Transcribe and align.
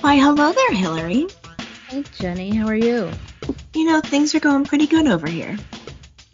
Why, 0.00 0.14
hello 0.16 0.52
there, 0.52 0.72
Hillary. 0.74 1.26
Hey, 1.88 2.04
Jenny. 2.18 2.54
How 2.54 2.68
are 2.68 2.74
you? 2.74 3.10
You 3.74 3.84
know, 3.84 4.00
things 4.00 4.32
are 4.32 4.40
going 4.40 4.64
pretty 4.64 4.86
good 4.86 5.08
over 5.08 5.26
here. 5.26 5.56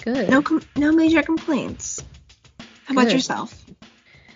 Good. 0.04 0.28
No, 0.28 0.42
com- 0.42 0.62
no 0.76 0.92
major 0.92 1.22
complaints. 1.22 2.04
How 2.84 2.92
about 2.92 3.10
yourself? 3.10 3.64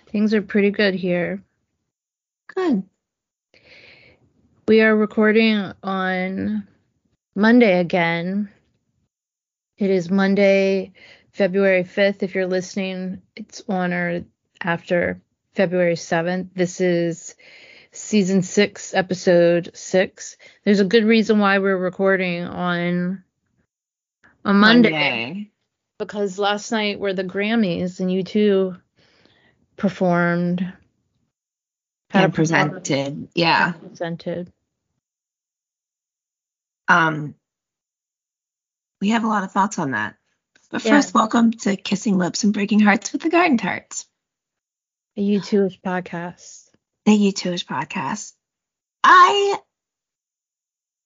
Things 0.07 0.33
are 0.33 0.41
pretty 0.41 0.71
good 0.71 0.95
here. 0.95 1.43
Good. 2.55 2.85
We 4.67 4.81
are 4.81 4.97
recording 4.97 5.73
on 5.83 6.67
Monday 7.35 7.81
again. 7.81 8.51
It 9.77 9.91
is 9.91 10.11
Monday, 10.11 10.93
February 11.33 11.85
5th. 11.85 12.23
If 12.23 12.35
you're 12.35 12.47
listening, 12.47 13.21
it's 13.37 13.63
on 13.69 13.93
or 13.93 14.25
after 14.59 15.21
February 15.55 15.97
7th. 15.97 16.49
This 16.55 16.81
is 16.81 17.35
season 17.99 18.43
six, 18.43 18.95
episode 18.95 19.71
six. 19.75 20.37
There's 20.65 20.81
a 20.81 20.85
good 20.85 21.05
reason 21.05 21.39
why 21.39 21.59
we're 21.59 21.77
recording 21.77 22.45
on 22.45 23.25
a 24.45 24.55
Monday. 24.55 25.51
because 25.99 26.39
last 26.39 26.71
night 26.71 27.01
were 27.01 27.13
the 27.13 27.25
Grammys 27.25 28.01
and 28.01 28.09
U2 28.11 28.81
performed. 29.77 30.61
Had 32.11 32.25
a 32.25 32.29
performance- 32.33 32.73
presented. 32.89 33.29
Yeah. 33.35 33.73
Presented. 33.73 34.53
Um, 36.87 37.35
we 39.01 39.11
have 39.11 39.25
a 39.25 39.29
lot 39.29 39.45
of 39.45 39.53
thoughts 39.53 39.79
on 39.79 39.91
that. 39.91 40.17
But 40.71 40.85
Yeah. 40.85 40.93
first, 40.93 41.15
welcome 41.15 41.51
to 41.53 41.77
Kissing 41.77 42.17
Lips 42.17 42.45
and 42.45 42.55
Breaking 42.55 42.81
Hearts 42.81 43.13
with 43.13 43.23
the 43.23 43.29
Garden 43.31 43.59
Tarts, 43.59 44.07
A 45.17 45.21
U2-ish 45.23 45.83
podcast. 47.09 47.17
the 47.17 47.33
YouTubers 47.33 47.65
podcast. 47.65 48.33
I 49.05 49.59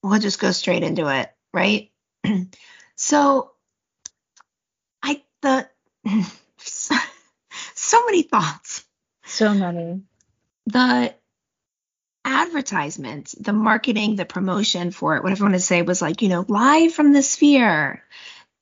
will 0.03 0.19
just 0.19 0.41
go 0.41 0.53
straight 0.53 0.83
into 0.83 1.09
it, 1.09 1.31
right? 1.55 1.91
so, 2.97 3.53
I 5.03 5.23
the 5.43 5.69
so 6.59 8.05
many 8.07 8.23
thoughts. 8.23 8.85
So 9.25 9.55
many. 9.55 10.03
the 10.67 11.15
advertisement, 12.25 13.35
the 13.41 13.53
marketing, 13.53 14.17
the 14.17 14.25
promotion 14.25 14.91
for 14.91 15.17
it, 15.17 15.23
whatever 15.23 15.25
what 15.25 15.33
everyone 15.33 15.53
to 15.53 15.61
say 15.61 15.83
was 15.83 16.03
like, 16.03 16.23
you 16.23 16.29
know, 16.29 16.45
live 16.49 16.93
from 16.93 17.13
the 17.13 17.23
sphere. 17.23 18.03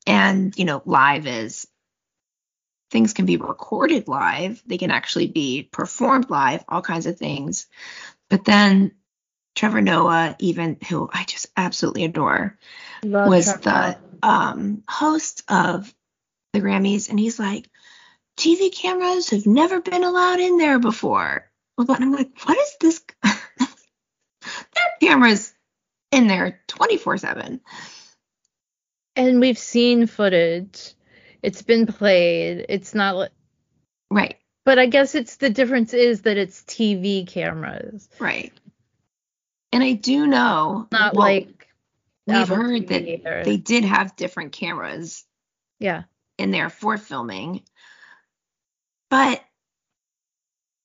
And, 0.06 0.56
you 0.58 0.64
know, 0.64 0.82
live 0.86 1.26
is 1.26 1.66
things 2.90 3.12
can 3.12 3.26
be 3.26 3.36
recorded 3.36 4.08
live, 4.08 4.62
they 4.66 4.78
can 4.78 4.90
actually 4.90 5.28
be 5.28 5.62
performed 5.62 6.28
live, 6.28 6.64
all 6.68 6.82
kinds 6.82 7.06
of 7.06 7.16
things. 7.16 7.66
But 8.28 8.44
then 8.44 8.92
Trevor 9.54 9.80
Noah, 9.80 10.36
even 10.38 10.78
who 10.88 11.08
I 11.12 11.24
just 11.24 11.46
absolutely 11.56 12.04
adore, 12.04 12.58
Love 13.02 13.28
was 13.28 13.46
Trevor. 13.46 13.98
the 14.22 14.28
um, 14.28 14.82
host 14.88 15.42
of 15.48 15.92
the 16.52 16.60
Grammys, 16.60 17.08
and 17.08 17.18
he's 17.18 17.38
like, 17.38 17.68
TV 18.36 18.74
cameras 18.74 19.30
have 19.30 19.46
never 19.46 19.80
been 19.80 20.04
allowed 20.04 20.40
in 20.40 20.58
there 20.58 20.78
before. 20.78 21.50
But 21.76 22.00
I'm 22.00 22.12
like, 22.12 22.30
what 22.44 22.58
is 22.58 22.76
this? 22.80 23.02
there 23.22 23.68
are 24.48 24.98
cameras 25.00 25.52
in 26.10 26.26
there 26.26 26.60
24 26.68 27.18
7. 27.18 27.60
And 29.16 29.40
we've 29.40 29.58
seen 29.58 30.06
footage. 30.06 30.94
It's 31.42 31.62
been 31.62 31.86
played. 31.86 32.66
It's 32.68 32.94
not 32.94 33.30
Right, 34.10 34.36
but 34.64 34.78
I 34.78 34.86
guess 34.86 35.14
it's 35.14 35.36
the 35.36 35.50
difference 35.50 35.94
is 35.94 36.22
that 36.22 36.36
it's 36.36 36.62
TV 36.64 37.26
cameras. 37.26 38.08
right. 38.18 38.52
And 39.72 39.84
I 39.84 39.92
do 39.92 40.26
know, 40.26 40.88
Not 40.90 41.14
well, 41.14 41.26
like 41.28 41.68
we've 42.26 42.48
heard 42.48 42.88
that 42.88 43.44
they 43.44 43.56
did 43.56 43.84
have 43.84 44.16
different 44.16 44.52
cameras 44.52 45.24
Yeah. 45.78 46.04
in 46.38 46.50
there 46.50 46.70
for 46.70 46.98
filming. 46.98 47.62
But 49.10 49.44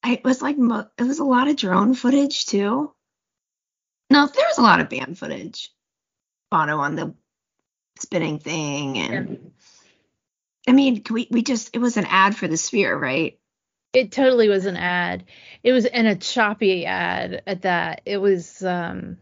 it 0.05 0.23
was 0.23 0.41
like 0.41 0.57
mo- 0.57 0.87
it 0.99 1.03
was 1.03 1.17
a 1.19 1.23
lot 1.23 1.47
of 1.47 1.55
drone 1.55 1.95
footage 1.95 2.45
too. 2.45 2.93
No, 4.11 4.27
there 4.27 4.45
was 4.47 4.59
a 4.59 4.61
lot 4.63 4.79
of 4.81 4.89
band 4.89 5.17
footage. 5.17 5.71
Bono 6.51 6.77
on 6.77 6.95
the 6.95 7.15
spinning 7.99 8.37
thing 8.37 8.99
and 8.99 9.51
I 10.67 10.71
mean, 10.71 11.03
we 11.09 11.27
we 11.29 11.43
just 11.43 11.75
it 11.75 11.79
was 11.79 11.97
an 11.97 12.05
ad 12.05 12.35
for 12.35 12.47
the 12.47 12.57
Sphere, 12.57 12.97
right? 12.97 13.39
It 13.93 14.11
totally 14.11 14.49
was 14.49 14.65
an 14.65 14.77
ad. 14.77 15.25
It 15.63 15.71
was 15.71 15.85
in 15.85 16.05
a 16.05 16.15
choppy 16.15 16.85
ad 16.85 17.43
at 17.47 17.61
that. 17.63 18.01
It 18.05 18.17
was 18.17 18.63
um 18.63 19.17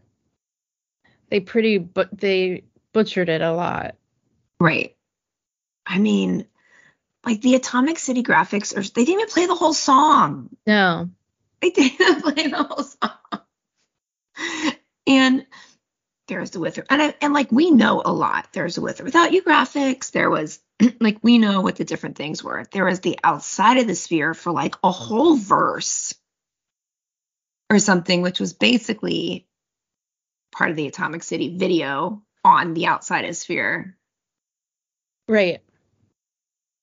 they 1.30 1.40
pretty 1.40 1.78
but 1.78 2.16
they 2.16 2.64
butchered 2.92 3.28
it 3.28 3.42
a 3.42 3.52
lot. 3.52 3.96
Right. 4.58 4.96
I 5.86 5.98
mean, 5.98 6.46
like 7.26 7.40
the 7.40 7.54
Atomic 7.56 7.98
City 7.98 8.22
graphics, 8.22 8.76
or 8.76 8.82
they 8.82 9.04
didn't 9.04 9.20
even 9.20 9.28
play 9.28 9.46
the 9.46 9.54
whole 9.54 9.74
song. 9.74 10.50
No. 10.66 11.10
They 11.60 11.70
didn't 11.70 12.22
play 12.22 12.48
the 12.48 12.62
whole 12.62 12.84
song. 12.84 13.10
And 15.06 15.46
there's 16.28 16.50
the 16.50 16.60
with 16.60 16.78
or 16.78 16.84
and 16.88 17.02
I, 17.02 17.14
and 17.20 17.32
like 17.34 17.52
we 17.52 17.70
know 17.70 18.02
a 18.04 18.12
lot. 18.12 18.48
There's 18.52 18.76
the 18.76 18.80
with 18.80 19.00
or 19.00 19.04
without 19.04 19.32
you 19.32 19.42
graphics. 19.42 20.10
There 20.10 20.30
was 20.30 20.60
like 21.00 21.18
we 21.22 21.38
know 21.38 21.60
what 21.60 21.76
the 21.76 21.84
different 21.84 22.16
things 22.16 22.42
were. 22.42 22.64
There 22.72 22.86
was 22.86 23.00
the 23.00 23.18
outside 23.22 23.78
of 23.78 23.86
the 23.86 23.94
sphere 23.94 24.34
for 24.34 24.52
like 24.52 24.74
a 24.82 24.90
whole 24.90 25.36
verse 25.36 26.14
or 27.70 27.78
something, 27.78 28.22
which 28.22 28.40
was 28.40 28.52
basically 28.52 29.46
part 30.52 30.70
of 30.70 30.76
the 30.76 30.86
Atomic 30.86 31.22
City 31.22 31.56
video 31.56 32.22
on 32.44 32.74
the 32.74 32.86
outside 32.86 33.24
of 33.24 33.36
sphere, 33.36 33.96
Right. 35.28 35.62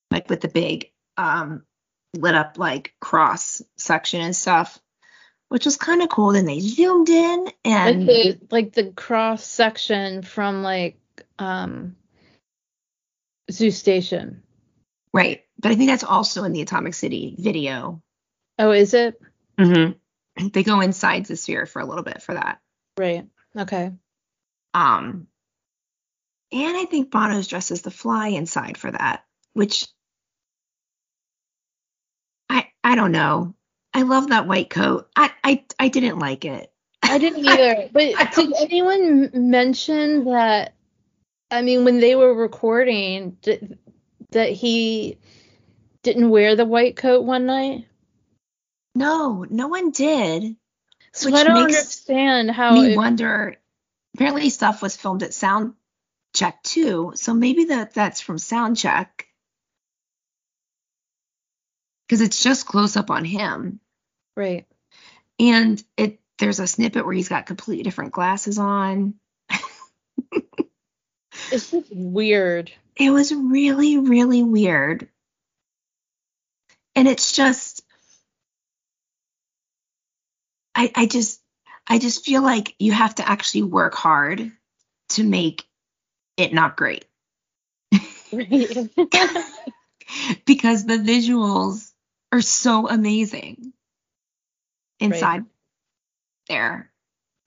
like 0.09 0.29
with 0.29 0.41
the 0.41 0.47
big 0.47 0.91
um 1.17 1.63
lit 2.15 2.35
up 2.35 2.57
like 2.57 2.93
cross 2.99 3.61
section 3.77 4.21
and 4.21 4.35
stuff. 4.35 4.79
Which 5.51 5.65
was 5.65 5.75
kind 5.75 6.01
of 6.01 6.07
cool. 6.07 6.31
Then 6.31 6.45
they 6.45 6.61
zoomed 6.61 7.09
in 7.09 7.47
and 7.65 8.07
like 8.07 8.07
the 8.07 8.39
like 8.51 8.71
the 8.71 8.85
cross 8.93 9.43
section 9.43 10.21
from 10.21 10.63
like 10.63 10.97
um 11.37 11.97
Zoo 13.51 13.69
Station. 13.69 14.43
Right. 15.13 15.41
But 15.59 15.73
I 15.73 15.75
think 15.75 15.89
that's 15.89 16.05
also 16.05 16.45
in 16.45 16.53
the 16.53 16.61
Atomic 16.61 16.93
City 16.93 17.35
video. 17.37 18.01
Oh, 18.57 18.71
is 18.71 18.93
it? 18.93 19.21
Mm-hmm. 19.59 20.47
They 20.53 20.63
go 20.63 20.79
inside 20.79 21.25
the 21.25 21.35
sphere 21.35 21.65
for 21.65 21.81
a 21.81 21.85
little 21.85 22.05
bit 22.05 22.21
for 22.21 22.33
that. 22.33 22.61
Right. 22.97 23.27
Okay. 23.53 23.91
Um, 24.73 25.27
and 26.53 26.77
I 26.77 26.85
think 26.85 27.11
Bono's 27.11 27.47
dressed 27.47 27.71
as 27.71 27.81
the 27.81 27.91
fly 27.91 28.29
inside 28.29 28.77
for 28.77 28.89
that, 28.89 29.25
which 29.51 29.85
I 32.49 32.69
I 32.85 32.95
don't 32.95 33.11
know. 33.11 33.53
I 33.93 34.03
love 34.03 34.29
that 34.29 34.47
white 34.47 34.69
coat. 34.69 35.09
I 35.15 35.31
I 35.43 35.65
I 35.79 35.87
didn't 35.89 36.19
like 36.19 36.45
it. 36.45 36.71
I 37.03 37.17
didn't 37.17 37.45
either. 37.45 37.89
But 37.91 38.13
did 38.35 38.53
anyone 38.59 39.31
mention 39.33 40.25
that? 40.25 40.73
I 41.49 41.61
mean, 41.61 41.83
when 41.83 41.99
they 41.99 42.15
were 42.15 42.33
recording, 42.33 43.37
that 44.31 44.49
he 44.49 45.17
didn't 46.03 46.29
wear 46.29 46.55
the 46.55 46.65
white 46.65 46.95
coat 46.95 47.25
one 47.25 47.45
night. 47.45 47.85
No, 48.95 49.45
no 49.49 49.67
one 49.67 49.91
did. 49.91 50.55
So 51.13 51.29
Which 51.29 51.35
I 51.35 51.43
don't 51.43 51.57
understand 51.57 52.51
how. 52.51 52.73
Me 52.73 52.93
it- 52.93 52.97
wonder. 52.97 53.57
Apparently, 54.15 54.49
stuff 54.49 54.81
was 54.81 54.95
filmed 54.97 55.23
at 55.23 55.33
sound 55.33 55.73
check 56.33 56.61
too, 56.63 57.13
so 57.15 57.33
maybe 57.33 57.65
that 57.65 57.93
that's 57.93 58.21
from 58.21 58.37
sound 58.37 58.77
check. 58.77 59.27
Because 62.11 62.19
it's 62.19 62.43
just 62.43 62.65
close 62.65 62.97
up 62.97 63.09
on 63.09 63.23
him. 63.23 63.79
right. 64.35 64.65
And 65.39 65.81
it 65.95 66.19
there's 66.39 66.59
a 66.59 66.67
snippet 66.67 67.05
where 67.05 67.13
he's 67.13 67.29
got 67.29 67.45
completely 67.45 67.83
different 67.83 68.11
glasses 68.11 68.59
on. 68.59 69.13
It's 71.53 71.71
just 71.71 71.87
weird. 71.89 72.69
It 72.97 73.11
was 73.11 73.33
really, 73.33 73.97
really 73.97 74.43
weird. 74.43 75.07
And 76.95 77.07
it's 77.07 77.31
just 77.31 77.81
I 80.75 80.91
I 80.93 81.05
just 81.05 81.41
I 81.87 81.97
just 81.97 82.25
feel 82.25 82.41
like 82.41 82.75
you 82.77 82.91
have 82.91 83.15
to 83.15 83.27
actually 83.27 83.63
work 83.63 83.95
hard 83.95 84.51
to 85.09 85.23
make 85.23 85.63
it 86.35 86.53
not 86.53 86.75
great. 86.75 87.05
Right. 88.33 88.89
because 90.45 90.85
the 90.85 90.97
visuals 90.97 91.90
are 92.31 92.41
so 92.41 92.87
amazing 92.89 93.73
inside 94.99 95.45
there. 96.49 96.91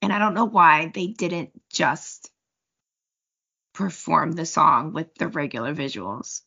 And 0.03 0.13
I 0.13 0.19
don't 0.19 0.35
know 0.35 0.45
why 0.47 0.91
they 0.95 1.09
didn't 1.09 1.51
just 1.73 2.31
perform 3.75 4.33
the 4.33 4.47
song 4.47 4.93
with 4.93 5.15
the 5.17 5.29
regular 5.29 5.75
visuals. 5.75 6.43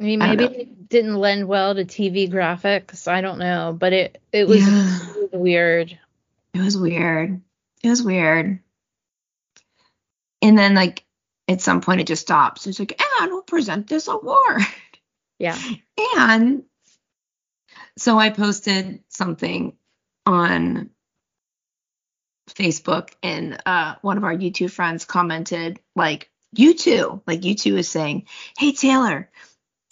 I 0.00 0.04
mean, 0.04 0.18
maybe 0.18 0.44
know. 0.46 0.52
it 0.52 0.88
didn't 0.88 1.16
lend 1.16 1.46
well 1.48 1.74
to 1.74 1.84
TV 1.84 2.30
graphics. 2.30 3.08
I 3.08 3.20
don't 3.20 3.38
know, 3.38 3.76
but 3.78 3.92
it 3.92 4.22
it 4.32 4.48
was 4.48 4.60
Yeah. 4.60 4.98
weird. 5.32 5.98
It 6.54 6.60
was 6.60 6.76
weird. 6.76 7.40
It 7.82 7.88
was 7.88 8.02
weird. 8.02 8.60
And 10.42 10.58
then 10.58 10.74
like 10.74 11.04
at 11.48 11.60
some 11.60 11.80
point 11.80 12.00
it 12.00 12.06
just 12.06 12.22
stops. 12.22 12.66
It's 12.66 12.78
like, 12.78 13.00
and 13.20 13.30
we'll 13.30 13.42
present 13.42 13.88
this 13.88 14.08
award. 14.08 14.62
Yeah. 15.38 15.58
And 16.16 16.62
so 17.98 18.18
I 18.18 18.30
posted 18.30 19.02
something 19.08 19.76
on 20.24 20.90
Facebook 22.50 23.10
and 23.22 23.60
uh, 23.66 23.96
one 24.02 24.18
of 24.18 24.24
our 24.24 24.34
U2 24.34 24.70
friends 24.70 25.04
commented 25.04 25.80
like 25.96 26.30
U2 26.56 27.22
like 27.26 27.40
U2 27.40 27.78
is 27.78 27.88
saying 27.88 28.26
hey 28.58 28.72
taylor 28.72 29.30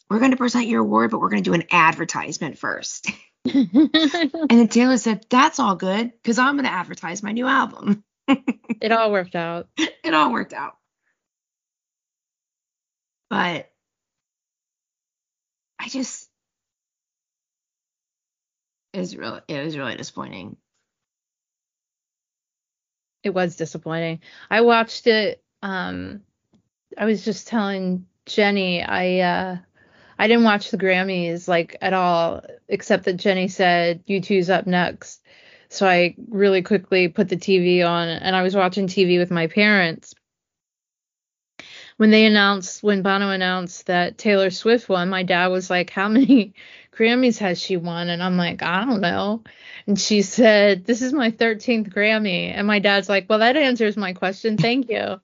we're 0.09 0.19
going 0.19 0.33
to 0.33 0.37
present 0.37 0.67
your 0.67 0.83
award 0.83 1.11
but 1.11 1.21
we're 1.21 1.31
going 1.31 1.43
to 1.43 1.51
do 1.51 1.55
an 1.55 1.65
advertisement 1.71 2.59
first 2.59 3.11
and 3.55 4.51
then 4.51 4.69
taylor 4.69 4.99
said 4.99 5.25
that's 5.31 5.59
all 5.59 5.75
good 5.75 6.13
because 6.13 6.39
i'm 6.39 6.57
going 6.57 6.67
to 6.67 6.73
advertise 6.73 7.23
my 7.23 7.33
new 7.33 7.47
album 7.47 8.05
it 8.29 8.93
all 8.93 9.11
worked 9.11 9.35
out. 9.35 9.69
it 9.79 10.13
all 10.13 10.33
worked 10.33 10.53
out 10.53 10.75
but 13.31 13.71
i 15.79 15.89
just 15.89 16.29
it 18.93 18.99
was 18.99 19.17
really 19.17 19.41
it 19.49 19.65
was 19.65 19.77
really 19.77 19.97
disappointing 19.97 20.57
It 23.23 23.35
was 23.35 23.57
disappointing. 23.57 24.21
I 24.51 24.63
watched 24.63 25.07
it. 25.07 25.43
Um, 25.63 26.23
I 26.97 27.05
was 27.05 27.25
just 27.25 27.49
telling 27.49 28.07
Jenny 28.27 28.83
I 28.83 29.19
uh 29.21 29.57
I 30.19 30.29
didn't 30.29 30.45
watch 30.45 30.71
the 30.71 30.79
Grammys 30.79 31.49
like 31.49 31.77
at 31.81 31.93
all, 31.93 32.43
except 32.69 33.05
that 33.05 33.15
Jenny 33.17 33.49
said 33.49 34.05
U2's 34.07 34.51
up 34.51 34.67
next. 34.67 35.23
So 35.69 35.87
I 35.87 36.15
really 36.29 36.63
quickly 36.63 37.09
put 37.09 37.29
the 37.29 37.37
TV 37.37 37.87
on 37.87 38.09
and 38.09 38.35
I 38.35 38.43
was 38.43 38.57
watching 38.57 38.87
TV 38.87 39.19
with 39.19 39.31
my 39.31 39.47
parents. 39.47 40.15
When 42.01 42.11
they 42.11 42.25
announced, 42.25 42.83
when 42.83 43.03
Bono 43.03 43.29
announced 43.29 43.85
that 43.89 44.17
Taylor 44.17 44.49
Swift 44.49 44.89
won, 44.89 45.11
my 45.11 45.23
dad 45.23 45.49
was 45.49 45.69
like, 45.69 45.91
How 45.91 46.09
many 46.09 46.55
Grammys 46.97 47.37
has 47.41 47.61
she 47.61 47.77
won? 47.77 48.09
And 48.09 48.23
I'm 48.23 48.39
like, 48.39 48.63
I 48.63 48.87
don't 48.87 49.03
know. 49.03 49.45
And 49.87 50.01
she 50.01 50.23
said, 50.23 50.87
This 50.87 51.03
is 51.03 51.13
my 51.13 51.31
13th 51.31 51.93
Grammy. 51.93 52.55
And 52.57 52.67
my 52.67 52.79
dad's 52.79 53.11
like, 53.11 53.27
Well, 53.29 53.41
that 53.41 53.55
answers 53.55 53.99
my 53.99 54.15
question. 54.15 54.57
Thank 54.57 54.89
you. 54.89 55.21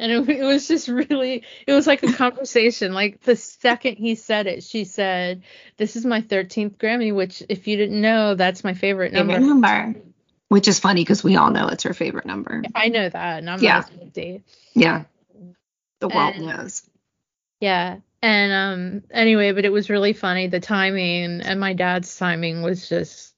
And 0.00 0.10
it, 0.10 0.28
it 0.28 0.42
was 0.42 0.66
just 0.66 0.88
really, 0.88 1.44
it 1.64 1.72
was 1.72 1.86
like 1.86 2.02
a 2.02 2.12
conversation. 2.12 2.92
Like 2.92 3.20
the 3.20 3.36
second 3.36 3.98
he 3.98 4.16
said 4.16 4.48
it, 4.48 4.64
she 4.64 4.82
said, 4.82 5.44
This 5.76 5.94
is 5.94 6.04
my 6.04 6.22
13th 6.22 6.76
Grammy, 6.76 7.14
which, 7.14 7.40
if 7.48 7.68
you 7.68 7.76
didn't 7.76 8.00
know, 8.00 8.34
that's 8.34 8.64
my 8.64 8.74
favorite 8.74 9.12
number. 9.12 9.34
favorite 9.34 9.46
number 9.46 10.11
which 10.52 10.68
is 10.68 10.78
funny 10.78 11.02
because 11.02 11.24
we 11.24 11.36
all 11.36 11.50
know 11.50 11.68
it's 11.68 11.84
her 11.84 11.94
favorite 11.94 12.26
number 12.26 12.62
I 12.74 12.88
know 12.88 13.08
that, 13.08 13.38
and 13.38 13.48
I'm 13.50 13.60
Yeah. 13.62 13.82
Swiftie. 13.84 14.42
yeah 14.74 15.04
the 16.00 16.08
world 16.08 16.34
And- 16.36 16.46
knows 16.46 16.82
Yeah. 17.60 17.98
And 18.24 18.52
um 18.52 19.02
anyway, 19.10 19.52
but 19.52 19.64
it 19.64 19.72
was 19.72 19.90
really 19.90 20.12
funny. 20.12 20.46
The 20.46 20.60
timing 20.60 21.40
and 21.40 21.58
my 21.58 21.72
dad's 21.72 22.16
timing 22.16 22.62
was 22.62 22.88
just 22.88 23.34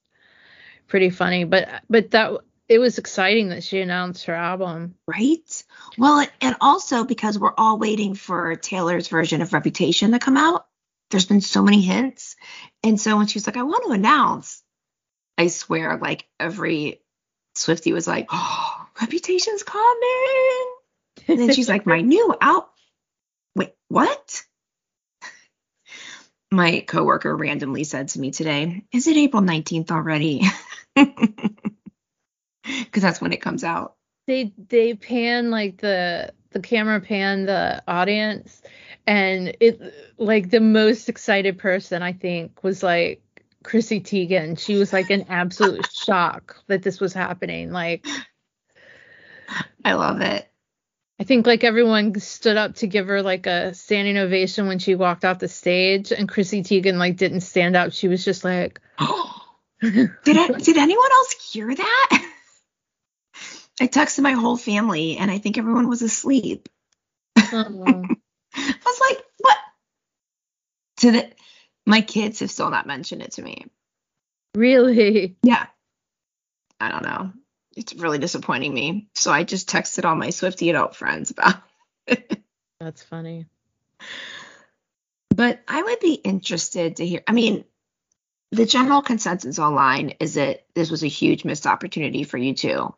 pretty 0.87 1.09
funny. 1.09 1.43
But 1.43 1.67
but 1.89 2.11
that 2.11 2.31
it 2.67 2.79
was 2.79 2.97
exciting 2.97 3.49
that 3.49 3.63
she 3.63 3.79
announced 3.81 4.25
her 4.25 4.33
album. 4.35 4.95
Right? 5.07 5.63
Well, 5.97 6.25
and 6.41 6.55
also 6.61 7.03
because 7.03 7.37
we're 7.39 7.53
all 7.57 7.77
waiting 7.79 8.13
for 8.15 8.55
Taylor's 8.55 9.07
version 9.07 9.41
of 9.41 9.53
Reputation 9.53 10.11
to 10.11 10.19
come 10.19 10.37
out. 10.37 10.65
There's 11.11 11.25
been 11.27 11.41
so 11.41 11.61
many 11.63 11.81
hints. 11.81 12.35
And 12.83 12.99
so 12.99 13.17
when 13.17 13.27
she's 13.27 13.45
like, 13.47 13.57
I 13.57 13.63
want 13.63 13.85
to 13.85 13.91
announce, 13.91 14.63
I 15.37 15.47
swear, 15.47 15.97
like 15.97 16.27
every 16.39 17.01
Swifty 17.55 17.93
was 17.93 18.07
like, 18.07 18.27
Oh, 18.31 18.87
Reputation's 19.01 19.63
coming. 19.63 20.75
And 21.27 21.39
then 21.39 21.53
she's 21.53 21.69
like, 21.69 21.85
My 21.85 22.01
new 22.13 22.35
out. 22.39 22.69
Wait, 23.55 23.73
what? 23.87 24.43
My 26.51 26.81
coworker 26.87 27.35
randomly 27.35 27.83
said 27.83 28.09
to 28.09 28.19
me 28.19 28.31
today, 28.31 28.85
Is 28.91 29.07
it 29.07 29.17
April 29.17 29.41
19th 29.41 29.91
already? 29.91 30.43
Because 32.63 33.03
that's 33.03 33.21
when 33.21 33.31
it 33.33 33.41
comes 33.41 33.63
out. 33.63 33.95
they 34.27 34.51
they 34.69 34.95
pan 34.95 35.51
like 35.51 35.77
the 35.77 36.33
the 36.51 36.59
camera 36.59 36.99
pan 36.99 37.45
the 37.45 37.83
audience 37.87 38.61
and 39.05 39.55
it 39.59 39.79
like 40.17 40.49
the 40.49 40.59
most 40.61 41.09
excited 41.09 41.59
person 41.59 42.01
I 42.01 42.13
think 42.13 42.63
was 42.63 42.81
like 42.81 43.21
Chrissy 43.65 43.99
Teigen. 43.99 44.59
She 44.59 44.75
was 44.75 44.93
like 44.93 45.09
in 45.09 45.25
absolute 45.29 45.87
shock 45.91 46.63
that 46.67 46.83
this 46.83 46.99
was 46.99 47.13
happening. 47.13 47.71
Like 47.71 48.05
I 49.83 49.93
love 49.93 50.21
it. 50.21 50.47
I 51.19 51.23
think 51.23 51.47
like 51.47 51.63
everyone 51.63 52.19
stood 52.19 52.57
up 52.57 52.75
to 52.75 52.87
give 52.87 53.07
her 53.07 53.23
like 53.23 53.47
a 53.47 53.73
standing 53.73 54.17
ovation 54.17 54.67
when 54.67 54.79
she 54.79 54.93
walked 54.93 55.25
off 55.25 55.39
the 55.39 55.47
stage, 55.47 56.11
and 56.11 56.29
Chrissy 56.29 56.61
Teigen 56.61 56.97
like 56.97 57.17
didn't 57.17 57.41
stand 57.41 57.75
up. 57.75 57.91
She 57.91 58.07
was 58.07 58.23
just 58.23 58.43
like, 58.43 58.79
did 59.81 60.15
did 60.23 60.77
anyone 60.77 61.11
else 61.11 61.51
hear 61.51 61.73
that? 61.73 62.09
I 63.81 63.87
texted 63.87 64.21
my 64.21 64.33
whole 64.33 64.57
family 64.57 65.17
and 65.17 65.29
I 65.31 65.39
think 65.39 65.57
everyone 65.57 65.89
was 65.89 66.01
asleep. 66.01 66.69
oh. 67.37 68.03
I 68.57 68.73
was 68.85 69.01
like, 69.01 69.23
what? 69.39 69.57
Did 70.97 71.15
the 71.15 71.31
my 71.85 72.01
kids 72.01 72.39
have 72.39 72.51
still 72.51 72.69
not 72.69 72.87
mentioned 72.87 73.21
it 73.21 73.33
to 73.33 73.41
me. 73.41 73.65
really? 74.55 75.37
Yeah. 75.43 75.67
I 76.79 76.89
don't 76.89 77.03
know. 77.03 77.31
It's 77.75 77.93
really 77.93 78.17
disappointing 78.17 78.73
me. 78.73 79.09
So 79.15 79.31
I 79.31 79.43
just 79.43 79.69
texted 79.69 80.05
all 80.05 80.15
my 80.15 80.29
Swifty 80.29 80.69
adult 80.69 80.95
friends 80.95 81.31
about 81.31 81.55
it. 82.07 82.41
That's 82.79 83.03
funny. 83.03 83.47
But 85.29 85.61
I 85.67 85.81
would 85.81 85.99
be 85.99 86.13
interested 86.13 86.97
to 86.97 87.05
hear. 87.05 87.21
I 87.27 87.33
mean, 87.33 87.65
the 88.51 88.65
general 88.65 89.01
consensus 89.01 89.59
online 89.59 90.13
is 90.19 90.35
that 90.35 90.65
this 90.73 90.89
was 90.89 91.03
a 91.03 91.07
huge 91.07 91.43
missed 91.43 91.67
opportunity 91.67 92.23
for 92.23 92.37
U2. 92.37 92.93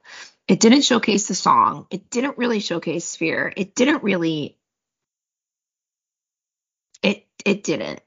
It 0.47 0.59
didn't 0.59 0.83
showcase 0.83 1.27
the 1.27 1.35
song. 1.35 1.87
It 1.89 2.09
didn't 2.09 2.37
really 2.37 2.59
showcase 2.59 3.05
Sphere. 3.05 3.51
It 3.55 3.75
didn't 3.75 4.03
really. 4.03 4.57
It 7.01 7.25
it 7.43 7.63
didn't. 7.63 8.01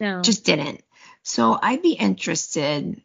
No. 0.00 0.22
Just 0.22 0.44
didn't. 0.44 0.82
So 1.22 1.58
I'd 1.60 1.82
be 1.82 1.92
interested. 1.92 3.02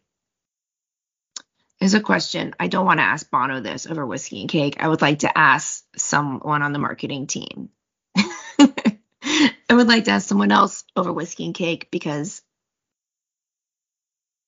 Is 1.80 1.94
a 1.94 2.00
question. 2.00 2.54
I 2.60 2.68
don't 2.68 2.86
want 2.86 3.00
to 3.00 3.04
ask 3.04 3.28
Bono 3.28 3.60
this 3.60 3.88
over 3.88 4.06
whiskey 4.06 4.42
and 4.42 4.50
cake. 4.50 4.76
I 4.78 4.86
would 4.86 5.02
like 5.02 5.20
to 5.20 5.36
ask 5.36 5.84
someone 5.96 6.62
on 6.62 6.72
the 6.72 6.78
marketing 6.78 7.26
team. 7.26 7.70
I 8.16 9.50
would 9.72 9.88
like 9.88 10.04
to 10.04 10.12
ask 10.12 10.28
someone 10.28 10.52
else 10.52 10.84
over 10.94 11.12
whiskey 11.12 11.44
and 11.44 11.54
cake 11.54 11.88
because 11.90 12.40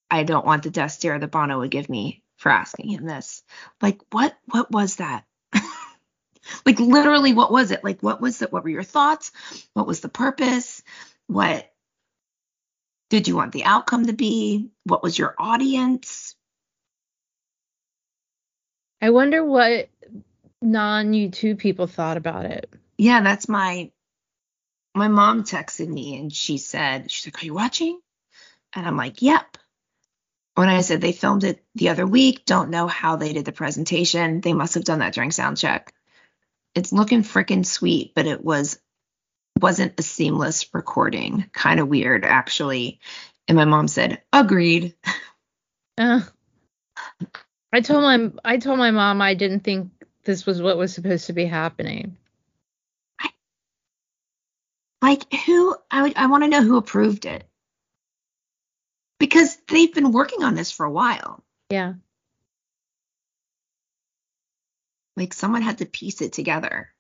I 0.09 0.23
don't 0.23 0.47
want 0.47 0.63
the 0.63 0.71
death 0.71 0.93
stare 0.93 1.19
that 1.19 1.31
Bono 1.33 1.59
would 1.59 1.73
give 1.73 1.89
me 1.89 2.23
for 2.37 2.53
asking 2.53 2.91
him 2.91 3.05
this. 3.05 3.43
Like, 3.83 4.01
what 4.13 4.37
what 4.47 4.71
was 4.71 4.97
that? 4.97 5.25
like 6.65 6.79
literally 6.79 7.35
what 7.35 7.51
was 7.51 7.73
it? 7.73 7.83
Like 7.83 8.01
what 8.01 8.21
was 8.21 8.43
it? 8.43 8.53
What 8.53 8.63
were 8.63 8.71
your 8.71 8.85
thoughts? 8.85 9.33
What 9.73 9.89
was 9.89 10.01
the 10.01 10.09
purpose? 10.09 10.83
What 11.27 11.69
did 13.14 13.28
you 13.28 13.37
want 13.37 13.52
the 13.52 13.62
outcome 13.62 14.06
to 14.06 14.12
be? 14.12 14.71
What 14.83 15.04
was 15.04 15.16
your 15.16 15.37
audience? 15.38 16.35
I 19.00 19.11
wonder 19.11 19.44
what 19.44 19.88
non 20.61 21.12
U2 21.12 21.56
people 21.56 21.87
thought 21.87 22.16
about 22.16 22.44
it. 22.44 22.68
Yeah, 22.99 23.21
that's 23.21 23.49
my 23.49 23.92
my 24.97 25.06
mom 25.06 25.44
texted 25.44 25.87
me 25.87 26.18
and 26.18 26.33
she 26.33 26.59
said, 26.59 27.09
she's 27.09 27.28
like, 27.28 27.40
Are 27.40 27.47
you 27.47 27.54
watching? 27.54 28.00
And 28.75 28.85
I'm 28.85 28.97
like, 28.97 29.23
Yep. 29.23 29.59
When 30.56 30.68
I 30.68 30.80
said 30.80 31.00
they 31.00 31.12
filmed 31.12 31.44
it 31.44 31.64
the 31.76 31.90
other 31.90 32.09
week, 32.09 32.44
don't 32.44 32.71
know 32.71 32.88
how 32.88 33.14
they 33.14 33.33
did 33.33 33.44
the 33.44 33.52
presentation. 33.52 34.40
They 34.40 34.54
must 34.54 34.75
have 34.75 34.83
done 34.83 34.99
that 34.99 35.14
during 35.14 35.30
sound 35.30 35.56
check. 35.56 35.94
It's 36.75 36.92
looking 36.92 37.23
freaking 37.23 37.64
sweet, 37.64 38.11
but 38.16 38.26
it 38.26 38.44
was 38.44 38.80
wasn't 39.61 39.99
a 39.99 40.02
seamless 40.02 40.73
recording. 40.75 41.49
Kind 41.52 41.80
of 41.80 41.88
weird, 41.88 42.25
actually. 42.25 43.00
And 43.49 43.56
my 43.56 43.64
mom 43.64 43.88
said, 43.88 44.23
Agreed. 44.32 44.94
Uh, 45.96 46.23
I 47.73 47.80
told 47.80 48.02
my 48.02 48.30
I 48.44 48.56
told 48.56 48.78
my 48.78 48.90
mom 48.90 49.23
I 49.23 49.34
didn't 49.34 49.61
think 49.61 49.90
this 50.25 50.44
was 50.44 50.61
what 50.61 50.76
was 50.76 50.92
supposed 50.92 51.26
to 51.26 51.32
be 51.32 51.44
happening. 51.44 52.16
I, 53.20 53.30
Like 55.02 55.32
who 55.32 55.76
I 55.90 56.12
I 56.16 56.26
want 56.26 56.44
to 56.44 56.49
know 56.49 56.62
who 56.62 56.76
approved 56.76 57.26
it. 57.26 57.44
Because 59.20 59.56
they've 59.68 59.94
been 59.94 60.12
working 60.12 60.42
on 60.42 60.54
this 60.54 60.73
for 60.73 60.84
a 60.84 60.90
while. 60.90 61.44
Yeah. 61.70 61.94
Like 65.16 65.32
someone 65.32 65.62
had 65.62 65.78
to 65.78 65.87
piece 65.87 66.20
it 66.23 66.32
together. 66.32 66.94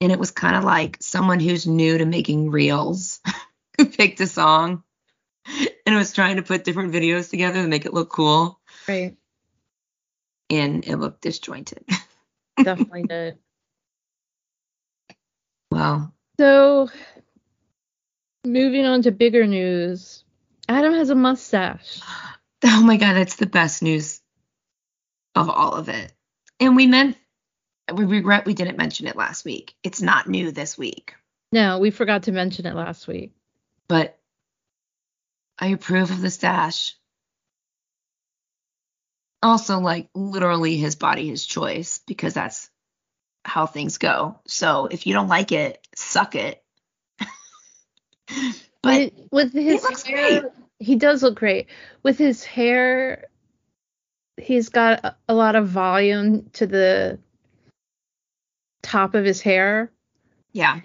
And 0.00 0.12
it 0.12 0.18
was 0.18 0.30
kind 0.30 0.56
of 0.56 0.64
like 0.64 0.98
someone 1.00 1.40
who's 1.40 1.66
new 1.66 1.98
to 1.98 2.04
making 2.04 2.50
reels 2.50 3.20
who 3.78 3.86
picked 3.86 4.20
a 4.20 4.26
song 4.26 4.82
and 5.86 5.96
was 5.96 6.12
trying 6.12 6.36
to 6.36 6.42
put 6.42 6.64
different 6.64 6.92
videos 6.92 7.30
together 7.30 7.62
to 7.62 7.68
make 7.68 7.86
it 7.86 7.94
look 7.94 8.10
cool. 8.10 8.60
Right. 8.88 9.16
And 10.50 10.84
it 10.86 10.96
looked 10.96 11.22
disjointed. 11.22 11.84
Definitely 12.62 13.04
did. 13.04 13.38
Wow. 15.70 16.12
So, 16.38 16.88
moving 18.44 18.86
on 18.86 19.02
to 19.02 19.10
bigger 19.10 19.46
news. 19.46 20.24
Adam 20.68 20.94
has 20.94 21.10
a 21.10 21.14
mustache. 21.14 22.00
Oh 22.68 22.82
my 22.82 22.96
god, 22.96 23.18
it's 23.18 23.36
the 23.36 23.46
best 23.46 23.82
news 23.82 24.20
of 25.34 25.50
all 25.50 25.74
of 25.74 25.90
it. 25.90 26.10
And 26.58 26.74
we 26.74 26.86
meant 26.86 27.16
we 27.92 28.04
regret 28.04 28.46
we 28.46 28.54
didn't 28.54 28.78
mention 28.78 29.06
it 29.06 29.16
last 29.16 29.44
week. 29.44 29.74
It's 29.82 30.02
not 30.02 30.28
new 30.28 30.50
this 30.50 30.76
week. 30.76 31.14
No, 31.52 31.78
we 31.78 31.90
forgot 31.90 32.24
to 32.24 32.32
mention 32.32 32.66
it 32.66 32.74
last 32.74 33.06
week. 33.06 33.32
But 33.88 34.18
I 35.58 35.68
approve 35.68 36.10
of 36.10 36.20
the 36.20 36.30
stash. 36.30 36.94
Also, 39.42 39.78
like 39.78 40.08
literally 40.14 40.76
his 40.76 40.96
body, 40.96 41.28
his 41.28 41.46
choice, 41.46 42.00
because 42.06 42.34
that's 42.34 42.68
how 43.44 43.66
things 43.66 43.98
go. 43.98 44.40
So 44.46 44.86
if 44.86 45.06
you 45.06 45.14
don't 45.14 45.28
like 45.28 45.52
it, 45.52 45.86
suck 45.94 46.34
it. 46.34 46.62
but 48.82 49.12
with 49.30 49.52
his 49.52 50.02
hair, 50.02 50.40
great. 50.40 50.52
he 50.80 50.96
does 50.96 51.22
look 51.22 51.36
great. 51.36 51.68
With 52.02 52.18
his 52.18 52.44
hair, 52.44 53.26
he's 54.36 54.68
got 54.68 55.04
a, 55.04 55.16
a 55.28 55.34
lot 55.34 55.54
of 55.54 55.68
volume 55.68 56.50
to 56.54 56.66
the 56.66 57.18
top 58.86 59.14
of 59.14 59.24
his 59.24 59.40
hair. 59.42 59.90
yeah, 60.52 60.80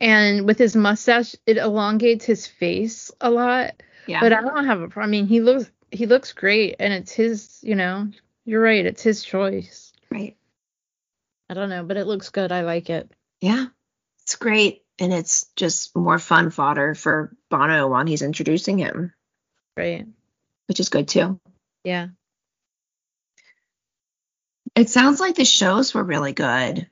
And 0.00 0.46
with 0.46 0.58
his 0.58 0.74
mustache, 0.74 1.36
it 1.46 1.56
elongates 1.58 2.24
his 2.24 2.46
face 2.46 3.10
a 3.20 3.30
lot. 3.30 3.82
yeah. 4.06 4.20
But 4.20 4.32
I 4.32 4.40
don't 4.40 4.66
have 4.66 4.80
a 4.80 4.88
problem. 4.88 5.08
I 5.08 5.12
mean, 5.12 5.26
he 5.26 5.40
looks 5.40 5.70
he 5.90 6.06
looks 6.06 6.32
great, 6.32 6.76
and 6.80 6.92
it's 6.92 7.12
his. 7.12 7.58
You 7.62 7.74
know, 7.74 8.08
you're 8.46 8.62
right. 8.62 8.86
It's 8.86 9.02
his 9.02 9.22
choice. 9.22 9.92
right. 10.10 10.36
I 11.50 11.54
don't 11.54 11.68
know, 11.68 11.84
but 11.84 11.98
it 11.98 12.06
looks 12.06 12.30
good. 12.30 12.50
I 12.50 12.62
like 12.62 12.88
it. 12.88 13.10
Yeah. 13.42 13.66
It's 14.22 14.36
great. 14.36 14.82
And 14.98 15.12
it's 15.12 15.46
just 15.56 15.94
more 15.96 16.18
fun 16.18 16.50
fodder 16.50 16.94
for 16.94 17.36
Bono 17.50 17.88
when 17.88 18.06
he's 18.06 18.22
introducing 18.22 18.78
him, 18.78 19.12
Right. 19.76 20.06
which 20.68 20.80
is 20.80 20.88
good 20.88 21.08
too. 21.08 21.38
Yeah. 21.84 22.08
It 24.74 24.88
sounds 24.88 25.20
like 25.20 25.34
the 25.34 25.44
shows 25.44 25.92
were 25.92 26.04
really 26.04 26.32
good. 26.32 26.88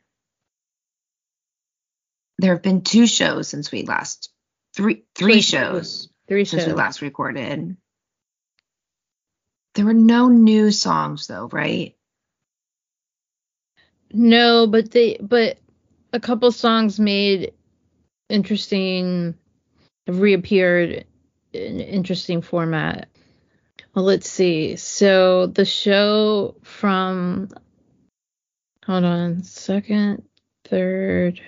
There 2.40 2.54
have 2.54 2.62
been 2.62 2.80
two 2.80 3.06
shows 3.06 3.48
since 3.48 3.70
we 3.70 3.82
last 3.82 4.32
three 4.74 5.04
three 5.14 5.34
Three 5.34 5.40
shows 5.42 6.08
Three 6.26 6.44
since 6.44 6.62
shows. 6.62 6.72
we 6.72 6.78
last 6.78 7.02
recorded. 7.02 7.76
There 9.74 9.84
were 9.84 9.92
no 9.92 10.28
new 10.28 10.70
songs 10.70 11.26
though, 11.26 11.48
right? 11.52 11.96
No, 14.12 14.66
but 14.66 14.90
they 14.90 15.18
but 15.20 15.58
a 16.12 16.20
couple 16.20 16.50
songs 16.50 16.98
made 16.98 17.52
interesting 18.28 19.34
have 20.06 20.20
reappeared 20.20 21.04
in 21.52 21.80
interesting 21.80 22.40
format. 22.40 23.08
Well, 23.94 24.04
let's 24.04 24.30
see. 24.30 24.76
So 24.76 25.46
the 25.46 25.66
show 25.66 26.54
from 26.62 27.50
hold 28.86 29.04
on, 29.04 29.42
second, 29.42 30.22
third. 30.64 31.40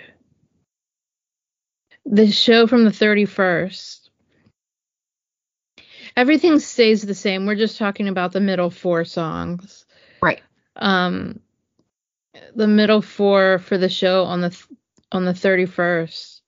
The 2.04 2.30
show 2.30 2.66
from 2.66 2.84
the 2.84 2.90
31st. 2.90 4.08
Everything 6.16 6.58
stays 6.58 7.02
the 7.02 7.14
same. 7.14 7.46
We're 7.46 7.54
just 7.54 7.78
talking 7.78 8.08
about 8.08 8.32
the 8.32 8.40
middle 8.40 8.70
four 8.70 9.04
songs. 9.04 9.86
Right. 10.20 10.42
Um 10.76 11.40
the 12.54 12.66
middle 12.66 13.02
four 13.02 13.58
for 13.58 13.78
the 13.78 13.88
show 13.88 14.24
on 14.24 14.40
the 14.40 14.50
th- 14.50 14.66
on 15.10 15.24
the 15.24 15.32
31st 15.32 16.40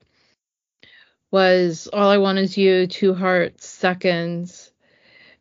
was 1.30 1.88
all 1.92 2.10
I 2.10 2.18
want 2.18 2.38
is 2.38 2.56
you, 2.56 2.86
two 2.86 3.12
hearts, 3.12 3.66
seconds, 3.66 4.70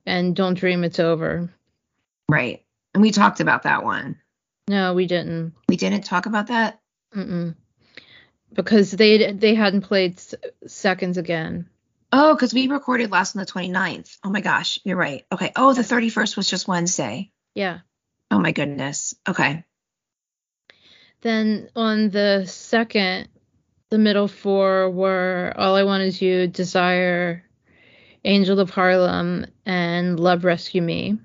and 0.06 0.36
don't 0.36 0.56
dream 0.56 0.84
it's 0.84 1.00
over. 1.00 1.54
Right. 2.28 2.66
And 2.94 3.02
we 3.02 3.12
talked 3.12 3.40
about 3.40 3.64
that 3.64 3.84
one. 3.84 4.18
No, 4.68 4.94
we 4.94 5.06
didn't. 5.06 5.54
We 5.70 5.78
didn't 5.78 6.04
talk 6.04 6.26
about 6.26 6.48
that. 6.48 6.80
Mm-mm. 7.16 7.56
Because 8.54 8.92
they 8.92 9.32
they 9.34 9.56
hadn't 9.56 9.82
played 9.82 10.18
s- 10.18 10.36
seconds 10.68 11.18
again. 11.18 11.70
Oh, 12.12 12.36
because 12.36 12.54
we 12.54 12.68
recorded 12.68 13.10
last 13.12 13.36
on 13.36 13.40
the 13.40 13.46
29th. 13.52 14.18
Oh 14.24 14.30
my 14.30 14.42
gosh, 14.42 14.80
you're 14.84 14.98
right. 14.98 15.26
Okay. 15.32 15.52
Oh, 15.56 15.74
the 15.74 15.82
31st 15.82 16.38
was 16.38 16.48
just 16.48 16.68
Wednesday. 16.68 17.32
Yeah. 17.56 17.80
Oh 18.30 18.40
my 18.40 18.52
goodness. 18.52 19.16
Okay. 19.28 19.64
Then 21.22 21.70
on 21.76 22.10
the 22.10 22.46
second, 22.46 23.30
the 23.90 23.98
middle 23.98 24.28
four 24.28 24.90
were 24.90 25.54
All 25.56 25.76
I 25.76 25.84
Want 25.84 26.04
Is 26.04 26.22
You, 26.22 26.48
Desire, 26.48 27.44
Angel 28.26 28.60
of 28.60 28.70
Harlem, 28.70 29.46
and 29.66 30.20
Love 30.20 30.44
Rescue 30.44 30.82
Me. 30.82 31.18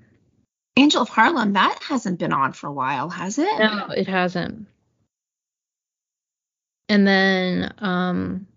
Angel 0.77 1.01
of 1.01 1.09
Harlem, 1.09 1.53
that 1.53 1.79
hasn't 1.83 2.19
been 2.19 2.31
on 2.33 2.53
for 2.53 2.67
a 2.67 2.71
while, 2.71 3.09
has 3.09 3.37
it? 3.37 3.59
No, 3.59 3.87
it 3.95 4.07
hasn't. 4.07 4.67
And 6.89 7.07
then, 7.07 7.71
um, 7.77 8.47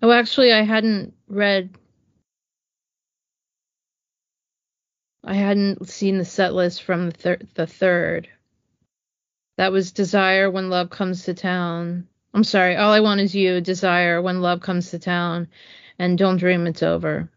oh, 0.00 0.10
actually, 0.10 0.54
I 0.54 0.62
hadn't 0.62 1.12
read, 1.28 1.76
I 5.22 5.34
hadn't 5.34 5.86
seen 5.86 6.16
the 6.16 6.24
set 6.24 6.54
list 6.54 6.82
from 6.82 7.10
the, 7.10 7.12
thir- 7.12 7.40
the 7.52 7.66
third. 7.66 8.30
That 9.58 9.70
was 9.70 9.92
Desire 9.92 10.50
When 10.50 10.70
Love 10.70 10.88
Comes 10.88 11.24
to 11.24 11.34
Town. 11.34 12.08
I'm 12.32 12.42
sorry, 12.42 12.74
All 12.76 12.90
I 12.90 13.00
Want 13.00 13.20
Is 13.20 13.34
You, 13.34 13.60
Desire 13.60 14.20
When 14.22 14.40
Love 14.40 14.62
Comes 14.62 14.90
to 14.90 14.98
Town, 14.98 15.48
and 15.98 16.16
Don't 16.16 16.38
Dream 16.38 16.66
It's 16.66 16.82
Over. 16.82 17.30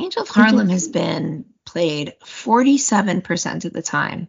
Angel 0.00 0.22
of 0.22 0.28
Harlem 0.28 0.70
has 0.70 0.88
been 0.88 1.44
played 1.66 2.14
47% 2.24 3.66
of 3.66 3.72
the 3.74 3.82
time, 3.82 4.28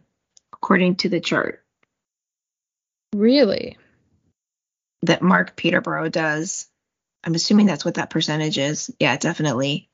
according 0.52 0.96
to 0.96 1.08
the 1.08 1.20
chart 1.20 1.64
Really? 3.14 3.76
that 5.02 5.22
Mark 5.22 5.56
Peterborough 5.56 6.08
does. 6.08 6.66
I'm 7.24 7.34
assuming 7.34 7.66
that's 7.66 7.84
what 7.84 7.94
that 7.94 8.10
percentage 8.10 8.58
is. 8.58 8.90
Yeah, 8.98 9.16
definitely. 9.16 9.88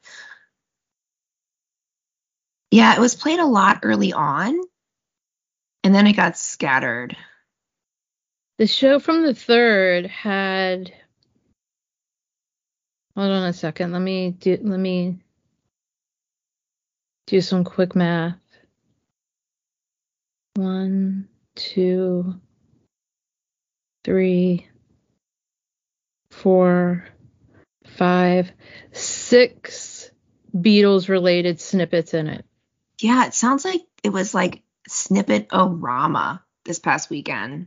Yeah, 2.71 2.95
it 2.95 3.01
was 3.01 3.15
played 3.15 3.39
a 3.39 3.47
lot 3.47 3.81
early 3.83 4.13
on, 4.13 4.59
and 5.83 5.95
then 5.95 6.07
it 6.07 6.15
got 6.15 6.37
scattered. 6.37 7.17
The 8.59 8.67
show 8.67 8.99
from 8.99 9.23
the 9.23 9.35
third 9.35 10.07
had. 10.07 10.93
Hold 13.15 13.31
on 13.31 13.45
a 13.45 13.53
second. 13.53 13.93
Let 13.93 14.03
me 14.03 14.31
do. 14.31 14.59
Let 14.61 14.81
me 14.81 15.19
do 17.27 17.41
some 17.41 17.65
quick 17.65 17.95
math. 17.95 18.39
One, 20.57 21.29
two, 21.55 22.41
three, 24.05 24.69
four, 26.31 27.05
five, 27.87 28.51
six 28.93 30.11
Beatles 30.55 31.09
related 31.09 31.61
snippets 31.61 32.15
in 32.15 32.29
it. 32.29 32.45
Yeah, 33.01 33.27
it 33.27 33.35
sounds 33.35 33.65
like 33.65 33.81
it 34.05 34.11
was 34.11 34.35
like 34.35 34.63
snippet 34.89 35.49
orama 35.49 36.41
this 36.65 36.79
past 36.79 37.11
weekend, 37.11 37.67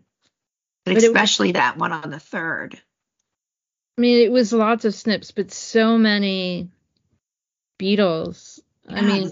but, 0.85 0.93
But 0.93 1.03
it 1.03 1.07
was- 1.07 1.15
especially 1.15 1.51
that 1.53 1.77
one 1.77 1.91
on 1.91 2.09
the 2.09 2.19
third. 2.19 2.81
I 3.97 4.01
mean, 4.01 4.21
it 4.23 4.31
was 4.31 4.53
lots 4.53 4.85
of 4.85 4.93
snips, 4.93 5.31
but 5.31 5.51
so 5.51 5.97
many 5.97 6.69
Beatles. 7.79 8.59
I 8.87 9.01
mean, 9.01 9.31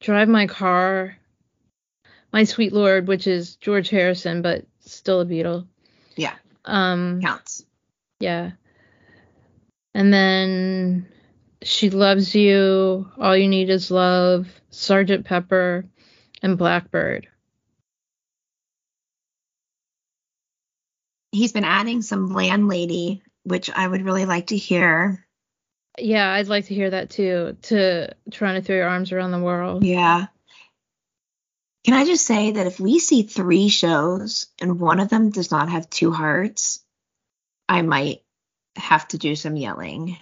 Drive 0.00 0.28
My 0.28 0.46
Car, 0.46 1.16
My 2.36 2.44
Sweet 2.44 2.74
Lord, 2.74 3.08
which 3.08 3.26
is 3.26 3.56
George 3.56 3.88
Harrison, 3.88 4.42
but 4.42 4.66
still 4.80 5.22
a 5.22 5.24
Beatle. 5.24 5.66
Yeah, 6.16 6.34
Um, 6.66 7.22
counts. 7.22 7.64
yeah. 8.20 8.50
And 9.94 10.12
then 10.12 11.08
She 11.62 11.88
Loves 11.88 12.34
You, 12.34 13.10
All 13.18 13.34
You 13.34 13.48
Need 13.48 13.70
Is 13.70 13.90
Love, 13.90 14.48
Sergeant 14.68 15.24
Pepper, 15.24 15.86
and 16.42 16.58
Blackbird. 16.58 17.26
He's 21.32 21.52
been 21.52 21.64
adding 21.64 22.02
some 22.02 22.34
landlady, 22.34 23.22
which 23.44 23.70
I 23.70 23.88
would 23.88 24.02
really 24.02 24.26
like 24.26 24.48
to 24.48 24.58
hear. 24.58 25.26
Yeah, 25.98 26.30
I'd 26.30 26.48
like 26.48 26.66
to 26.66 26.74
hear 26.74 26.90
that 26.90 27.08
too. 27.08 27.56
To 27.62 28.14
trying 28.30 28.60
to 28.60 28.66
throw 28.66 28.76
your 28.76 28.88
arms 28.88 29.10
around 29.10 29.30
the 29.30 29.40
world. 29.40 29.84
Yeah. 29.84 30.26
Can 31.86 31.94
I 31.94 32.04
just 32.04 32.26
say 32.26 32.50
that 32.50 32.66
if 32.66 32.80
we 32.80 32.98
see 32.98 33.22
three 33.22 33.68
shows 33.68 34.48
and 34.60 34.80
one 34.80 34.98
of 34.98 35.08
them 35.08 35.30
does 35.30 35.52
not 35.52 35.68
have 35.68 35.88
two 35.88 36.10
hearts, 36.10 36.84
I 37.68 37.82
might 37.82 38.22
have 38.74 39.06
to 39.08 39.18
do 39.18 39.36
some 39.36 39.54
yelling. 39.54 40.18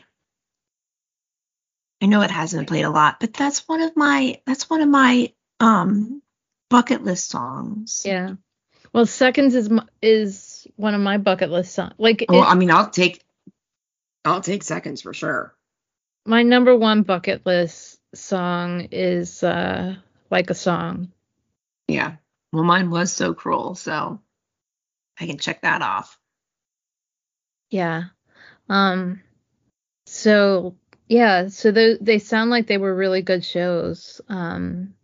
I 2.03 2.07
know 2.07 2.21
it 2.21 2.31
hasn't 2.31 2.69
played 2.69 2.85
a 2.85 2.91
lot, 2.91 3.19
but 3.19 3.33
that's 3.33 3.67
one 3.67 3.81
of 3.81 3.97
my 3.97 4.43
that's 4.47 4.69
one 4.69 4.83
of 4.83 4.91
my 4.91 5.33
um 5.59 6.21
bucket 6.69 7.03
list 7.03 7.31
songs. 7.31 8.03
Yeah. 8.05 8.35
Well, 8.93 9.07
Seconds 9.07 9.55
is 9.55 9.71
is 10.03 10.67
one 10.77 10.93
of 10.93 11.01
my 11.01 11.17
bucket 11.17 11.49
list 11.51 11.73
songs. 11.73 11.95
Like 11.97 12.27
Well, 12.29 12.43
it- 12.43 12.47
I 12.47 12.57
mean, 12.57 12.71
I'll 12.71 12.91
take 12.91 13.25
I'll 14.27 14.43
take 14.43 14.65
seconds 14.65 15.01
for 15.01 15.15
sure. 15.15 15.55
my 16.27 16.43
number 16.43 16.77
one 16.77 17.05
bucket 17.05 17.47
list 17.47 17.99
song 18.15 18.89
is 18.93 19.43
uh 19.43 19.97
like 20.31 20.51
a 20.51 20.55
song. 20.55 21.11
Yeah. 21.89 22.17
Well, 22.53 22.65
mine 22.65 22.91
was 22.91 23.13
so 23.13 23.35
cruel, 23.35 23.75
so 23.75 24.21
I 25.21 25.27
can 25.27 25.39
check 25.39 25.63
that 25.63 25.83
off. 25.83 26.19
Yeah. 27.71 28.05
Um 28.69 29.21
so 30.07 30.77
yeah, 31.09 31.49
so 31.49 31.71
they 31.73 31.97
they 32.01 32.19
sound 32.19 32.51
like 32.51 32.67
they 32.67 32.79
were 32.79 32.95
really 32.95 33.23
good 33.23 33.45
shows. 33.45 34.21
Um 34.29 34.95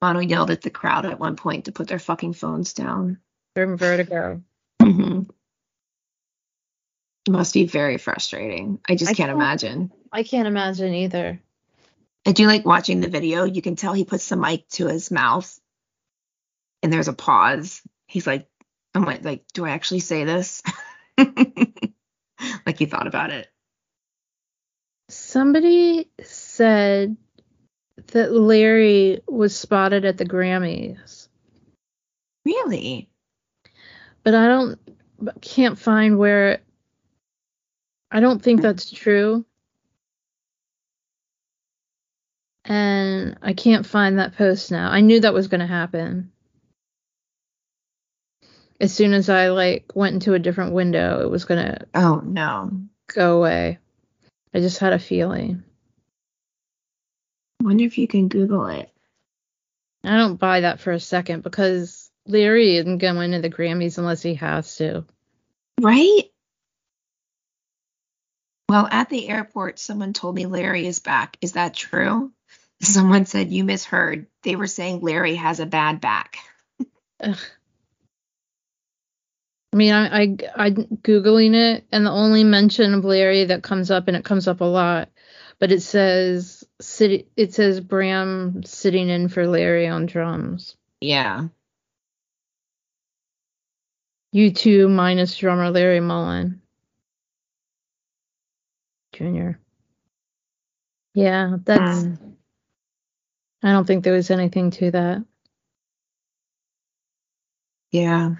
Bono 0.00 0.20
yelled 0.20 0.50
at 0.50 0.60
the 0.62 0.70
crowd 0.70 1.06
at 1.06 1.18
one 1.20 1.36
point 1.36 1.64
to 1.66 1.72
put 1.72 1.88
their 1.88 1.98
fucking 1.98 2.34
phones 2.34 2.74
down. 2.74 3.18
from 3.54 3.78
Vertigo. 3.78 4.42
mm-hmm. 4.82 5.22
It 7.26 7.30
must 7.30 7.54
be 7.54 7.64
very 7.66 7.96
frustrating. 7.96 8.80
I 8.86 8.96
just 8.96 9.10
I 9.10 9.14
can't 9.14 9.28
can't- 9.28 9.38
imagine. 9.38 9.92
I 10.12 10.22
can't 10.22 10.46
imagine 10.46 10.92
either. 10.94 11.40
I 12.26 12.32
do 12.32 12.46
like 12.46 12.64
watching 12.64 13.00
the 13.00 13.08
video. 13.08 13.44
You 13.44 13.62
can 13.62 13.76
tell 13.76 13.92
he 13.92 14.04
puts 14.04 14.28
the 14.28 14.36
mic 14.36 14.68
to 14.70 14.86
his 14.86 15.10
mouth 15.10 15.58
and 16.84 16.92
there's 16.92 17.08
a 17.08 17.14
pause. 17.14 17.82
He's 18.06 18.26
like, 18.26 18.46
I'm 18.94 19.04
like, 19.04 19.24
like, 19.24 19.44
do 19.54 19.64
I 19.64 19.70
actually 19.70 20.00
say 20.00 20.24
this? 20.24 20.62
like 21.18 22.78
he 22.78 22.86
thought 22.86 23.06
about 23.06 23.30
it. 23.30 23.48
Somebody 25.08 26.10
said 26.22 27.16
that 28.08 28.32
Larry 28.32 29.20
was 29.26 29.56
spotted 29.56 30.04
at 30.04 30.18
the 30.18 30.26
Grammys, 30.26 31.28
Really? 32.44 33.08
but 34.22 34.34
I 34.34 34.46
don't 34.46 34.78
can't 35.40 35.78
find 35.78 36.18
where 36.18 36.60
I 38.10 38.20
don't 38.20 38.42
think 38.42 38.60
hmm. 38.60 38.64
that's 38.64 38.90
true. 38.90 39.44
And 42.66 43.38
I 43.42 43.52
can't 43.52 43.86
find 43.86 44.18
that 44.18 44.36
post 44.36 44.70
now. 44.70 44.90
I 44.90 45.00
knew 45.00 45.20
that 45.20 45.34
was 45.34 45.48
going 45.48 45.60
to 45.60 45.66
happen. 45.66 46.32
As 48.84 48.92
soon 48.92 49.14
as 49.14 49.30
I 49.30 49.48
like 49.48 49.92
went 49.94 50.12
into 50.12 50.34
a 50.34 50.38
different 50.38 50.74
window, 50.74 51.22
it 51.22 51.30
was 51.30 51.46
going 51.46 51.64
to 51.64 51.86
Oh 51.94 52.20
no. 52.22 52.70
go 53.06 53.38
away. 53.38 53.78
I 54.52 54.60
just 54.60 54.78
had 54.78 54.92
a 54.92 54.98
feeling. 54.98 55.64
Wonder 57.62 57.84
if 57.84 57.96
you 57.96 58.06
can 58.06 58.28
Google 58.28 58.66
it. 58.66 58.90
I 60.04 60.18
don't 60.18 60.36
buy 60.36 60.60
that 60.60 60.80
for 60.80 60.92
a 60.92 61.00
second 61.00 61.42
because 61.42 62.10
Larry 62.26 62.76
isn't 62.76 62.98
going 62.98 63.30
to 63.30 63.40
the 63.40 63.48
Grammys 63.48 63.96
unless 63.96 64.20
he 64.20 64.34
has 64.34 64.76
to. 64.76 65.06
Right? 65.80 66.24
Well, 68.68 68.86
at 68.90 69.08
the 69.08 69.30
airport, 69.30 69.78
someone 69.78 70.12
told 70.12 70.34
me 70.34 70.44
Larry 70.44 70.86
is 70.86 71.00
back. 71.00 71.38
Is 71.40 71.52
that 71.52 71.72
true? 71.72 72.32
Someone 72.82 73.24
said 73.24 73.50
you 73.50 73.64
misheard. 73.64 74.26
They 74.42 74.56
were 74.56 74.66
saying 74.66 75.00
Larry 75.00 75.36
has 75.36 75.58
a 75.58 75.64
bad 75.64 76.02
back. 76.02 76.36
I 79.74 79.76
mean, 79.76 79.92
I, 79.92 80.06
I 80.06 80.36
I'm 80.54 80.74
googling 81.02 81.56
it, 81.56 81.84
and 81.90 82.06
the 82.06 82.12
only 82.12 82.44
mention 82.44 82.94
of 82.94 83.04
Larry 83.04 83.46
that 83.46 83.64
comes 83.64 83.90
up, 83.90 84.06
and 84.06 84.16
it 84.16 84.24
comes 84.24 84.46
up 84.46 84.60
a 84.60 84.64
lot, 84.64 85.08
but 85.58 85.72
it 85.72 85.82
says 85.82 86.62
city. 86.80 87.26
It 87.36 87.54
says 87.54 87.80
Bram 87.80 88.62
sitting 88.62 89.08
in 89.08 89.26
for 89.28 89.48
Larry 89.48 89.88
on 89.88 90.06
drums. 90.06 90.76
Yeah. 91.00 91.48
U2 94.32 94.88
minus 94.88 95.36
drummer 95.36 95.70
Larry 95.70 95.98
Mullen 95.98 96.62
Jr. 99.12 99.58
Yeah, 101.14 101.56
that's. 101.64 102.04
Um, 102.04 102.36
I 103.64 103.72
don't 103.72 103.86
think 103.86 104.04
there 104.04 104.12
was 104.12 104.30
anything 104.30 104.70
to 104.70 104.92
that. 104.92 105.24
yeah. 107.90 108.36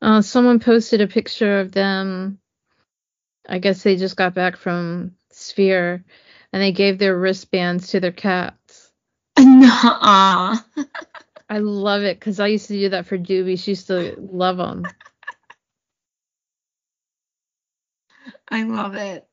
Uh, 0.00 0.22
someone 0.22 0.60
posted 0.60 1.00
a 1.00 1.06
picture 1.08 1.60
of 1.60 1.72
them. 1.72 2.38
I 3.48 3.58
guess 3.58 3.82
they 3.82 3.96
just 3.96 4.16
got 4.16 4.34
back 4.34 4.56
from 4.56 5.16
Sphere, 5.30 6.04
and 6.52 6.62
they 6.62 6.72
gave 6.72 6.98
their 6.98 7.18
wristbands 7.18 7.88
to 7.88 8.00
their 8.00 8.12
cats. 8.12 8.92
Nuh-uh. 9.38 10.56
I 11.50 11.58
love 11.58 12.02
it 12.02 12.20
because 12.20 12.40
I 12.40 12.48
used 12.48 12.68
to 12.68 12.74
do 12.74 12.90
that 12.90 13.06
for 13.06 13.16
Doobie. 13.16 13.58
She 13.58 13.70
used 13.72 13.86
to 13.86 14.14
love 14.18 14.58
them. 14.58 14.84
I 18.50 18.64
love 18.64 18.94
it. 18.94 19.26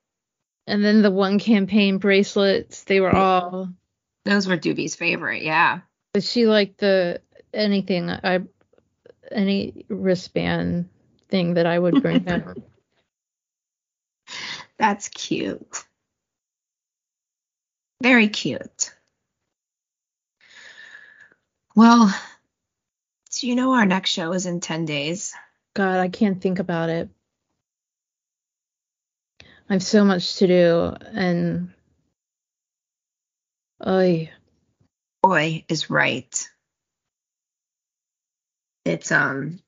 And 0.68 0.84
then 0.84 1.02
the 1.02 1.12
one 1.12 1.40
campaign 1.40 1.98
bracelets, 1.98 2.84
they 2.86 3.00
were 3.00 3.16
all. 3.16 3.70
Those 4.24 4.48
were 4.48 4.58
Doobie's 4.58 4.96
favorite. 4.96 5.44
Yeah. 5.44 5.82
But 6.14 6.24
she 6.24 6.48
liked 6.48 6.80
the 6.80 7.22
anything 7.54 8.10
I 8.10 8.42
any 9.32 9.86
wristband 9.90 10.90
thing 11.30 11.56
that 11.56 11.66
I 11.66 11.78
would 11.78 12.02
bring 12.02 12.26
her. 12.26 12.56
That's 14.78 15.10
cute. 15.10 15.84
Very 18.02 18.28
cute. 18.28 18.94
Well, 21.76 22.14
do 23.34 23.48
you 23.48 23.56
know 23.56 23.74
our 23.74 23.86
next 23.86 24.12
show 24.12 24.32
is 24.34 24.46
in 24.46 24.60
10 24.60 24.86
days. 24.86 25.34
God, 25.74 26.00
I 26.00 26.08
can't 26.08 26.42
think 26.42 26.60
about 26.60 26.90
it. 26.90 27.10
I 29.70 29.74
have 29.74 29.84
so 29.84 30.06
much 30.06 30.38
to 30.38 30.48
do, 30.48 30.94
and 31.14 31.74
oh, 33.82 34.28
Boy 35.26 35.66
is 35.68 35.90
right. 35.90 36.50
It's 38.86 39.12
um 39.12 39.60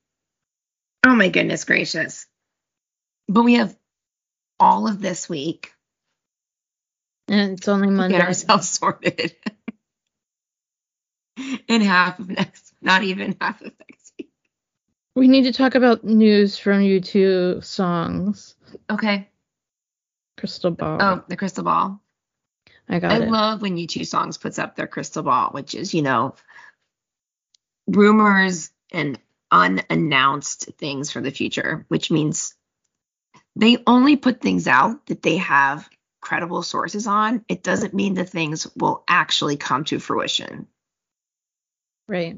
oh 1.04 1.14
my 1.14 1.28
goodness 1.28 1.64
gracious. 1.64 2.26
But 3.28 3.42
we 3.42 3.54
have 3.54 3.76
all 4.58 4.88
of 4.88 5.00
this 5.00 5.28
week 5.28 5.72
and 7.28 7.52
it's 7.58 7.68
only 7.68 7.88
to 7.88 7.92
Monday. 7.92 8.16
get 8.18 8.26
ourselves 8.26 8.68
sorted. 8.78 9.34
in 11.68 11.80
half 11.82 12.18
of 12.18 12.28
next 12.28 12.72
not 12.80 13.02
even 13.02 13.36
half 13.40 13.60
of 13.60 13.72
next 13.78 14.12
week. 14.18 14.30
We 15.14 15.28
need 15.28 15.44
to 15.44 15.52
talk 15.52 15.74
about 15.74 16.04
news 16.04 16.58
from 16.58 16.80
U2 16.80 17.64
songs. 17.64 18.54
Okay. 18.88 19.28
Crystal 20.36 20.70
Ball. 20.70 20.98
Oh, 21.00 21.24
the 21.28 21.36
crystal 21.36 21.64
ball. 21.64 22.00
I 22.88 23.00
got 23.00 23.12
I 23.12 23.16
it. 23.24 23.28
love 23.28 23.60
when 23.60 23.76
U2 23.76 24.06
Songs 24.06 24.38
puts 24.38 24.58
up 24.58 24.76
their 24.76 24.86
crystal 24.86 25.22
ball, 25.22 25.50
which 25.50 25.74
is, 25.74 25.92
you 25.92 26.02
know, 26.02 26.34
rumors 27.86 28.70
and 28.92 29.18
unannounced 29.50 30.70
things 30.78 31.10
for 31.10 31.20
the 31.20 31.30
future, 31.30 31.84
which 31.88 32.10
means 32.10 32.54
they 33.56 33.78
only 33.86 34.16
put 34.16 34.40
things 34.40 34.68
out 34.68 35.06
that 35.06 35.22
they 35.22 35.38
have 35.38 35.88
credible 36.20 36.62
sources 36.62 37.06
on. 37.06 37.44
It 37.48 37.62
doesn't 37.62 37.94
mean 37.94 38.14
the 38.14 38.24
things 38.24 38.66
will 38.76 39.04
actually 39.08 39.56
come 39.56 39.84
to 39.84 39.98
fruition. 39.98 40.66
right. 42.08 42.36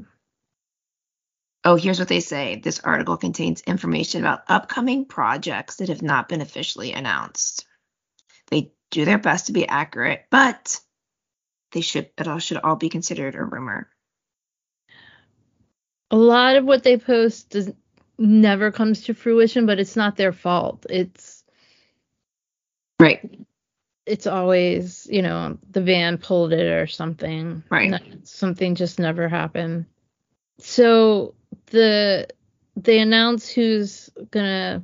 Oh, 1.63 1.77
here's 1.77 1.99
what 1.99 2.09
they 2.09 2.21
say. 2.21 2.57
This 2.57 2.81
article 2.81 3.19
contains 3.19 3.61
information 3.63 4.23
about 4.23 4.45
upcoming 4.49 5.05
projects 5.05 5.77
that 5.77 5.91
have 5.91 6.01
not 6.01 6.27
been 6.29 6.41
officially 6.41 6.93
announced. 6.95 7.67
They 8.51 8.73
do 8.91 9.05
their 9.05 9.19
best 9.19 9.47
to 9.47 9.53
be 9.53 9.69
accurate, 9.69 10.25
but 10.31 10.81
they 11.73 11.83
should 11.83 12.11
it 12.17 12.29
all 12.29 12.39
should 12.39 12.57
all 12.57 12.77
be 12.77 12.89
considered 12.89 13.35
a 13.35 13.45
rumor. 13.45 13.90
A 16.11 16.17
lot 16.17 16.57
of 16.57 16.65
what 16.65 16.83
they 16.83 16.97
post 16.99 17.51
does 17.51 17.71
never 18.19 18.71
comes 18.71 19.03
to 19.05 19.15
fruition, 19.15 19.67
but 19.67 19.79
it's 19.79 19.97
not 19.97 20.17
their 20.17 20.33
fault. 20.33 20.87
It's 20.91 21.45
Right. 23.01 23.31
it's 24.07 24.27
always, 24.27 25.07
you 25.11 25.23
know, 25.23 25.59
the 25.71 25.81
van 25.81 26.19
pulled 26.19 26.53
it 26.53 26.67
or 26.73 26.87
something. 26.87 27.63
Right. 27.71 28.01
Something 28.25 28.75
just 28.75 28.99
never 28.99 29.29
happened. 29.29 29.87
So 30.59 31.35
the 31.67 32.29
they 32.77 32.99
announce 32.99 33.49
who's 33.49 34.11
gonna 34.31 34.83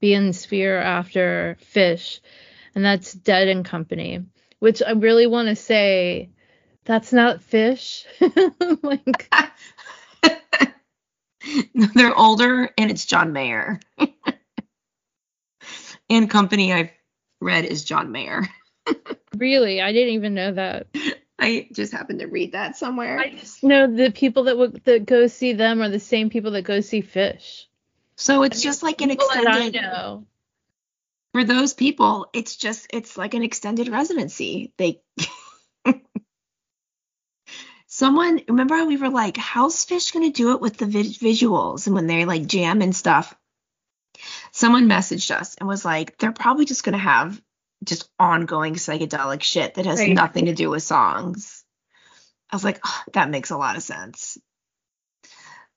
be 0.00 0.14
in 0.14 0.32
Sphere 0.32 0.78
after 0.78 1.56
Phish, 1.74 2.20
and 2.74 2.84
that's 2.84 3.12
Dead 3.12 3.48
and 3.48 3.64
Company. 3.64 4.24
Which 4.58 4.82
I 4.82 4.92
really 4.92 5.26
want 5.26 5.48
to 5.48 5.56
say 5.56 6.30
That's 6.84 7.12
not 7.12 7.40
Phish. 7.40 8.04
like 8.82 9.30
They're 11.94 12.16
older, 12.16 12.70
and 12.76 12.90
it's 12.90 13.06
John 13.06 13.32
Mayer. 13.32 13.80
and 16.10 16.30
company 16.30 16.72
I've 16.72 16.90
read 17.40 17.64
is 17.64 17.84
John 17.84 18.12
Mayer. 18.12 18.48
really, 19.36 19.80
I 19.80 19.92
didn't 19.92 20.14
even 20.14 20.34
know 20.34 20.52
that. 20.52 20.86
I 21.38 21.68
just 21.72 21.92
happened 21.92 22.20
to 22.20 22.26
read 22.26 22.52
that 22.52 22.76
somewhere. 22.76 23.18
I 23.18 23.30
just 23.30 23.62
know 23.62 23.92
the 23.92 24.10
people 24.10 24.44
that 24.44 24.56
would 24.56 24.84
that 24.84 25.04
go 25.04 25.26
see 25.26 25.52
them 25.52 25.82
are 25.82 25.88
the 25.88 26.00
same 26.00 26.30
people 26.30 26.52
that 26.52 26.62
go 26.62 26.80
see 26.80 27.02
Phish. 27.02 27.64
so 28.16 28.44
it's 28.44 28.62
just 28.62 28.82
like 28.82 29.00
an 29.00 29.10
extended. 29.10 29.76
I 29.76 29.80
know. 29.80 30.26
for 31.32 31.44
those 31.44 31.74
people. 31.74 32.28
It's 32.32 32.56
just 32.56 32.86
it's 32.90 33.16
like 33.16 33.34
an 33.34 33.42
extended 33.42 33.88
residency. 33.88 34.72
They. 34.76 35.00
Someone 37.94 38.40
remember 38.48 38.74
how 38.74 38.88
we 38.88 38.96
were 38.96 39.08
like, 39.08 39.36
how's 39.36 39.86
Phish 39.86 40.12
gonna 40.12 40.30
do 40.30 40.50
it 40.50 40.60
with 40.60 40.76
the 40.78 40.86
vis- 40.86 41.16
visuals 41.16 41.86
and 41.86 41.94
when 41.94 42.08
they 42.08 42.24
like 42.24 42.44
jam 42.44 42.82
and 42.82 42.92
stuff? 42.94 43.32
Someone 44.50 44.88
messaged 44.88 45.30
us 45.30 45.54
and 45.54 45.68
was 45.68 45.84
like, 45.84 46.18
they're 46.18 46.32
probably 46.32 46.64
just 46.64 46.82
gonna 46.82 46.98
have 46.98 47.40
just 47.84 48.10
ongoing 48.18 48.74
psychedelic 48.74 49.44
shit 49.44 49.74
that 49.74 49.86
has 49.86 50.00
Right. 50.00 50.12
nothing 50.12 50.46
to 50.46 50.54
do 50.54 50.70
with 50.70 50.82
songs. 50.82 51.62
I 52.50 52.56
was 52.56 52.64
like, 52.64 52.80
oh, 52.84 53.02
that 53.12 53.30
makes 53.30 53.50
a 53.50 53.56
lot 53.56 53.76
of 53.76 53.84
sense. 53.84 54.38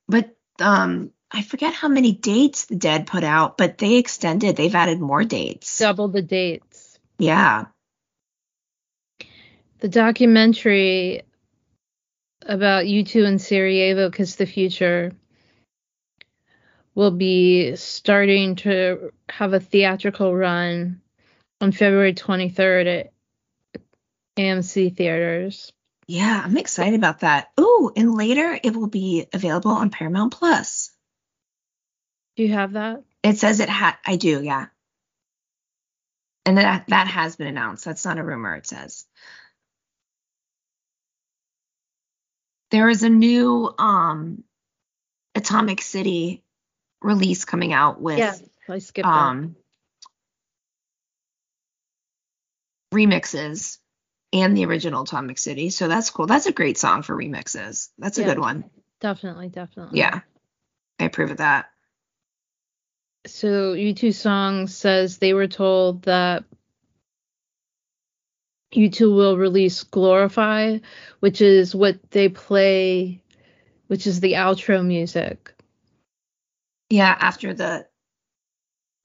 But 0.08 0.36
um, 0.60 1.12
I 1.30 1.43
forget 1.43 1.75
how 1.75 1.88
many 1.88 2.13
dates 2.13 2.65
the 2.65 2.77
Dead 2.77 3.06
put 3.06 3.23
out, 3.23 3.60
but 3.60 3.77
they 3.77 3.97
extended. 3.97 4.56
They've 4.56 4.73
added 4.73 4.99
more 4.99 5.23
dates. 5.23 5.77
Double 5.77 6.08
the 6.08 6.23
dates. 6.23 6.97
Yeah. 7.19 7.65
The 9.82 9.88
documentary 9.89 11.21
about 12.47 12.86
U2 12.86 13.25
and 13.25 13.41
Sarajevo 13.41 14.10
Kiss 14.10 14.36
the 14.36 14.45
Future 14.45 15.12
will 16.95 17.12
be 17.12 17.75
starting 17.75 18.55
to 18.55 19.12
have 19.29 19.53
a 19.53 19.60
theatrical 19.60 20.36
run 20.36 21.01
on 21.62 21.71
February 21.71 22.13
23rd 22.13 23.12
at 23.75 23.83
AMC 24.38 24.95
theaters. 24.95 25.71
Yeah, 26.07 26.41
I'm 26.43 26.57
excited 26.57 26.95
about 26.95 27.19
that. 27.19 27.49
Oh, 27.57 27.91
and 27.95 28.15
later 28.15 28.57
it 28.63 28.75
will 28.75 28.88
be 28.88 29.27
available 29.33 29.71
on 29.71 29.89
Paramount 29.89 30.33
Plus. 30.33 30.91
Do 32.38 32.43
you 32.43 32.53
have 32.53 32.73
that? 32.73 33.03
It 33.23 33.38
says 33.38 33.60
it 33.60 33.69
ha 33.69 33.99
I 34.05 34.15
do, 34.15 34.41
yeah. 34.41 34.67
And 36.45 36.57
that 36.57 36.86
that 36.88 37.07
has 37.07 37.36
been 37.36 37.47
announced. 37.47 37.83
That's 37.83 38.05
not 38.05 38.17
a 38.17 38.23
rumor, 38.23 38.55
it 38.55 38.65
says. 38.65 39.05
There 42.71 42.89
is 42.89 43.03
a 43.03 43.10
new 43.10 43.73
um 43.77 44.43
Atomic 45.36 45.82
City 45.82 46.43
release 47.01 47.45
coming 47.45 47.73
out 47.73 48.01
with 48.01 48.19
yeah, 48.19 48.36
I 48.73 48.80
skipped 48.80 49.06
that. 49.08 49.15
um 49.15 49.56
remixes 52.93 53.77
and 54.34 54.56
the 54.56 54.65
original 54.65 55.03
Atomic 55.03 55.38
City. 55.38 55.69
So 55.69 55.88
that's 55.88 56.10
cool. 56.10 56.25
That's 56.27 56.45
a 56.47 56.51
great 56.51 56.77
song 56.77 57.01
for 57.01 57.15
remixes. 57.15 57.89
That's 57.97 58.17
a 58.17 58.21
Yeah. 58.21 58.27
good 58.27 58.39
one. 58.39 58.69
Definitely, 58.99 59.49
definitely. 59.49 59.99
Yeah. 59.99 60.21
I 60.99 61.06
approve 61.06 61.32
of 61.32 61.38
that. 61.38 61.69
So 63.25 63.73
U2 63.73 64.13
Song 64.13 64.67
says 64.67 65.17
they 65.17 65.34
were 65.34 65.47
told 65.47 66.03
that 66.03 66.45
U2 68.73 69.15
will 69.15 69.38
release 69.38 69.84
Glorify, 69.84 70.80
which 71.19 71.41
is 71.41 71.73
what 71.73 71.97
they 72.12 72.30
play, 72.30 73.21
which 73.88 74.08
is 74.08 74.19
the 74.19 74.34
outro 74.34 74.86
music. 74.86 75.53
Yeah, 76.89 77.15
after 77.19 77.53
the 77.53 77.88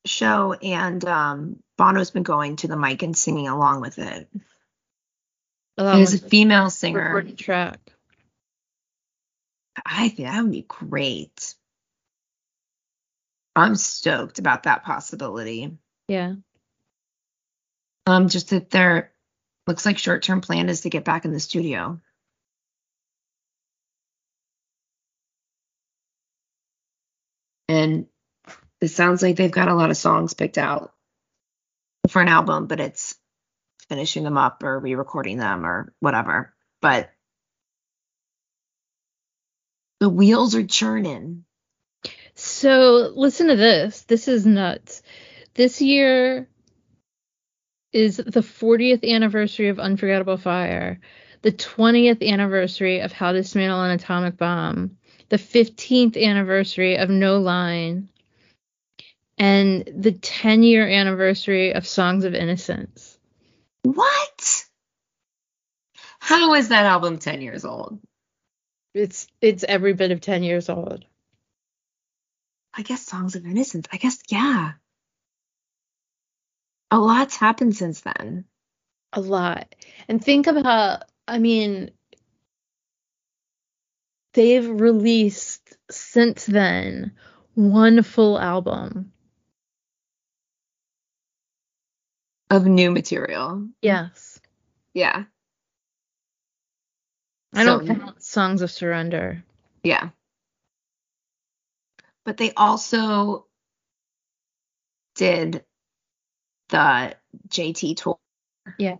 show 0.04 0.52
and 0.52 1.04
um 1.04 1.62
Bono's 1.78 2.10
been 2.10 2.22
going 2.24 2.56
to 2.56 2.68
the 2.68 2.76
mic 2.76 3.02
and 3.02 3.16
singing 3.16 3.48
along 3.48 3.80
with 3.80 3.98
it. 3.98 4.28
Along 5.78 6.00
And 6.00 6.14
a 6.14 6.18
female 6.18 6.70
singer. 6.70 7.22
track. 7.36 7.80
I 9.86 10.08
think 10.10 10.28
that 10.28 10.42
would 10.42 10.52
be 10.52 10.62
great. 10.62 11.54
I'm 13.56 13.74
stoked 13.74 14.38
about 14.38 14.64
that 14.64 14.84
possibility. 14.84 15.76
Yeah. 16.08 16.34
Um, 18.06 18.28
just 18.28 18.50
that 18.50 18.70
their 18.70 19.12
looks 19.66 19.86
like 19.86 19.98
short 19.98 20.22
term 20.22 20.40
plan 20.40 20.68
is 20.68 20.82
to 20.82 20.90
get 20.90 21.04
back 21.04 21.24
in 21.24 21.32
the 21.32 21.40
studio. 21.40 22.00
And 27.68 28.06
it 28.80 28.88
sounds 28.88 29.22
like 29.22 29.36
they've 29.36 29.50
got 29.50 29.68
a 29.68 29.74
lot 29.74 29.90
of 29.90 29.96
songs 29.96 30.34
picked 30.34 30.58
out 30.58 30.92
for 32.08 32.20
an 32.20 32.28
album, 32.28 32.66
but 32.66 32.80
it's 32.80 33.14
finishing 33.88 34.24
them 34.24 34.36
up 34.36 34.62
or 34.62 34.78
re-recording 34.78 35.38
them 35.38 35.64
or 35.64 35.94
whatever. 36.00 36.52
But 36.80 37.10
the 40.00 40.08
wheels 40.08 40.54
are 40.54 40.66
churning. 40.66 41.44
So 42.34 43.12
listen 43.14 43.48
to 43.48 43.56
this. 43.56 44.02
This 44.02 44.28
is 44.28 44.44
nuts. 44.44 45.02
This 45.54 45.80
year 45.80 46.48
is 47.92 48.16
the 48.16 48.40
40th 48.40 49.08
anniversary 49.08 49.68
of 49.68 49.78
Unforgettable 49.78 50.36
Fire, 50.36 51.00
the 51.42 51.52
20th 51.52 52.26
anniversary 52.26 53.00
of 53.00 53.12
How 53.12 53.32
to 53.32 53.42
Dismantle 53.42 53.82
an 53.82 53.90
Atomic 53.90 54.36
Bomb, 54.36 54.96
the 55.28 55.36
15th 55.36 56.20
anniversary 56.22 56.96
of 56.96 57.10
No 57.10 57.38
Line, 57.38 58.08
and 59.38 59.88
the 59.94 60.12
10 60.12 60.62
year 60.62 60.88
anniversary 60.88 61.72
of 61.74 61.86
Songs 61.86 62.24
of 62.24 62.34
Innocence. 62.34 63.18
What? 63.82 64.64
How 66.20 66.54
is 66.54 66.68
that 66.68 66.84
album 66.84 67.18
10 67.18 67.40
years 67.40 67.64
old? 67.64 67.98
It's 68.94 69.26
it's 69.40 69.64
every 69.64 69.94
bit 69.94 70.10
of 70.10 70.20
10 70.20 70.42
years 70.42 70.68
old. 70.68 71.04
I 72.74 72.82
guess 72.82 73.04
Songs 73.04 73.34
of 73.34 73.44
Innocence. 73.44 73.86
I 73.92 73.96
guess, 73.96 74.18
yeah. 74.28 74.72
A 76.92 76.98
lot's 76.98 77.36
happened 77.36 77.74
since 77.74 78.02
then. 78.02 78.44
A 79.14 79.20
lot. 79.20 79.74
And 80.08 80.22
think 80.22 80.46
about, 80.46 81.04
I 81.26 81.38
mean, 81.38 81.90
they've 84.34 84.68
released 84.68 85.74
since 85.90 86.44
then 86.44 87.12
one 87.54 88.02
full 88.02 88.38
album. 88.38 89.10
Of 92.50 92.66
new 92.66 92.90
material. 92.90 93.68
Yes. 93.80 94.38
Yeah. 94.92 95.24
I 97.54 97.64
don't 97.64 97.86
count 97.86 98.22
Songs 98.22 98.60
of 98.60 98.70
Surrender. 98.70 99.42
Yeah. 99.82 100.10
But 102.26 102.36
they 102.36 102.52
also 102.52 103.46
did 105.14 105.64
the 106.72 107.14
JT 107.48 107.96
tour. 107.96 108.18
Yeah. 108.78 108.96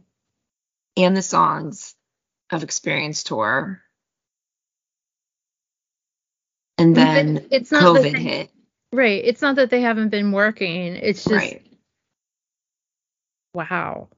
And 0.97 1.17
the 1.17 1.23
songs 1.23 1.95
of 2.51 2.63
Experience 2.63 3.25
tour. 3.25 3.83
And 6.79 6.95
then 6.95 7.47
it's 7.51 7.73
not 7.73 7.83
COVID 7.83 8.13
they- 8.13 8.23
hit. 8.23 8.51
Right. 8.93 9.25
It's 9.25 9.41
not 9.41 9.57
that 9.57 9.71
they 9.71 9.81
haven't 9.81 10.11
been 10.11 10.33
working. 10.33 10.97
It's 10.97 11.25
just 11.25 11.35
Right. 11.35 11.67
wow. 13.55 14.09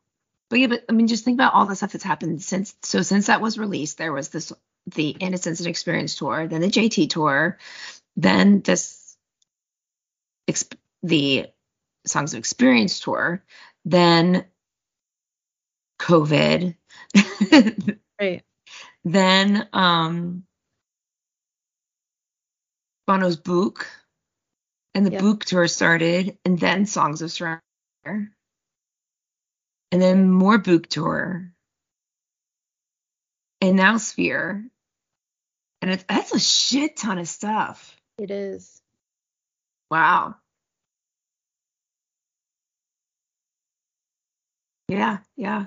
But 0.50 0.58
yeah, 0.58 0.66
but 0.66 0.84
I 0.88 0.92
mean, 0.92 1.06
just 1.06 1.24
think 1.24 1.36
about 1.36 1.54
all 1.54 1.66
the 1.66 1.76
stuff 1.76 1.92
that's 1.92 2.02
happened 2.04 2.42
since. 2.42 2.74
So 2.82 3.02
since 3.02 3.26
that 3.28 3.40
was 3.40 3.56
released, 3.56 3.98
there 3.98 4.12
was 4.12 4.30
this 4.30 4.52
the 4.86 5.10
Innocence 5.10 5.60
and 5.60 5.68
Experience 5.68 6.16
tour, 6.16 6.48
then 6.48 6.60
the 6.60 6.68
JT 6.68 7.08
tour, 7.08 7.58
then 8.16 8.60
this 8.62 9.16
exp- 10.48 10.76
the 11.04 11.46
Songs 12.06 12.34
of 12.34 12.38
Experience 12.38 13.00
tour, 13.00 13.44
then 13.84 14.44
COVID, 16.00 16.76
Right. 18.20 18.42
then 19.04 19.68
um 19.72 20.44
Bono's 23.06 23.36
Book, 23.36 23.86
and 24.94 25.06
the 25.06 25.10
Yep. 25.12 25.20
Book 25.20 25.44
tour 25.44 25.68
started, 25.68 26.38
and 26.44 26.58
then 26.58 26.86
Songs 26.86 27.22
of 27.22 27.30
Surrender, 27.32 27.62
and 28.04 28.30
then 29.90 30.30
more 30.30 30.58
Book 30.58 30.88
tour, 30.88 31.52
and 33.60 33.76
now 33.76 33.96
Sphere, 33.98 34.64
and 35.82 35.90
it's 35.90 36.04
that's 36.08 36.34
a 36.34 36.40
shit 36.40 36.96
ton 36.96 37.18
of 37.18 37.28
stuff. 37.28 37.96
It 38.18 38.30
is. 38.30 38.80
Wow. 39.90 40.36
Yeah, 44.94 45.18
yeah. 45.36 45.66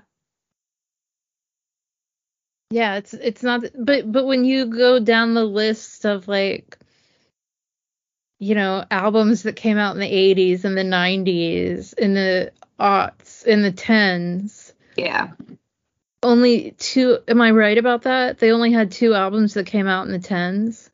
Yeah, 2.69 2.95
it's 2.95 3.13
it's 3.13 3.43
not 3.43 3.63
but 3.79 4.11
but 4.11 4.25
when 4.25 4.45
you 4.45 4.65
go 4.65 4.99
down 4.99 5.33
the 5.33 5.45
list 5.45 6.05
of 6.05 6.27
like 6.27 6.77
you 8.39 8.55
know, 8.55 8.85
albums 8.91 9.43
that 9.43 9.55
came 9.55 9.77
out 9.77 9.95
in 9.95 9.99
the 9.99 10.05
80s 10.11 10.63
and 10.63 10.77
the 10.77 10.83
90s, 10.83 11.93
in 11.93 12.13
the 12.13 12.51
aughts, 12.79 13.43
in 13.45 13.63
the 13.63 13.71
10s. 13.71 14.73
Yeah. 14.95 15.31
Only 16.21 16.71
two 16.71 17.19
am 17.27 17.41
I 17.41 17.51
right 17.51 17.77
about 17.77 18.03
that? 18.03 18.39
They 18.39 18.51
only 18.51 18.71
had 18.71 18.91
two 18.91 19.13
albums 19.13 19.53
that 19.55 19.65
came 19.65 19.87
out 19.87 20.05
in 20.05 20.11
the 20.11 20.19
10s. 20.19 20.89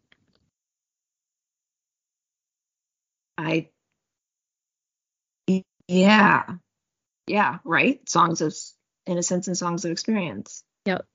I 3.37 3.69
yeah. 5.87 6.57
Yeah, 7.27 7.59
right? 7.63 8.07
Songs 8.09 8.41
of 8.41 8.55
Innocence 9.05 9.47
and 9.47 9.57
Songs 9.57 9.85
of 9.85 9.91
Experience. 9.91 10.63
Yep. 10.85 11.05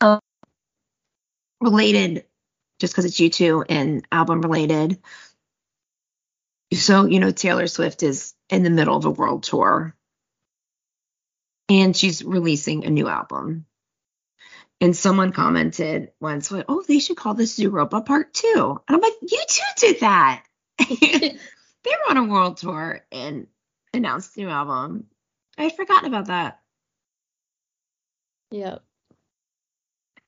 Um, 0.00 0.20
related, 1.60 2.26
just 2.80 2.92
because 2.92 3.06
it's 3.06 3.18
U2 3.20 3.64
and 3.68 4.06
album 4.12 4.42
related. 4.42 4.98
So, 6.72 7.06
you 7.06 7.20
know, 7.20 7.30
Taylor 7.30 7.66
Swift 7.66 8.02
is 8.02 8.34
in 8.50 8.62
the 8.62 8.70
middle 8.70 8.96
of 8.96 9.04
a 9.04 9.10
world 9.10 9.44
tour 9.44 9.94
and 11.68 11.96
she's 11.96 12.22
releasing 12.24 12.84
a 12.84 12.90
new 12.90 13.08
album. 13.08 13.66
And 14.80 14.94
someone 14.94 15.32
commented 15.32 16.10
once, 16.20 16.52
oh, 16.52 16.82
they 16.86 16.98
should 16.98 17.16
call 17.16 17.34
this 17.34 17.58
Zooropa 17.58 18.04
Part 18.04 18.34
2. 18.34 18.80
And 18.88 18.96
I'm 18.96 19.00
like, 19.00 19.14
U2 19.22 19.60
did 19.78 20.00
that. 20.00 20.44
they 21.84 21.90
were 21.90 22.10
on 22.10 22.16
a 22.16 22.24
world 22.24 22.56
tour 22.56 23.00
and 23.12 23.46
announced 23.92 24.36
a 24.36 24.40
new 24.40 24.48
album. 24.48 25.06
I 25.56 25.64
had 25.64 25.76
forgotten 25.76 26.08
about 26.08 26.26
that. 26.26 26.60
Yep. 28.50 28.82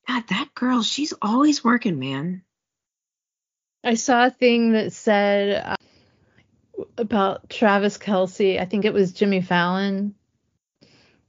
God, 0.07 0.25
that 0.29 0.55
girl, 0.55 0.83
she's 0.83 1.15
always 1.21 1.65
working, 1.65 1.99
man. 1.99 2.43
I 3.83 3.95
saw 3.95 4.27
a 4.27 4.31
thing 4.31 4.73
that 4.73 4.93
said 4.93 5.65
uh, 5.65 6.85
about 6.99 7.49
Travis 7.49 7.99
Kelce. 7.99 8.61
I 8.61 8.65
think 8.65 8.85
it 8.85 8.93
was 8.93 9.13
Jimmy 9.13 9.41
Fallon. 9.41 10.15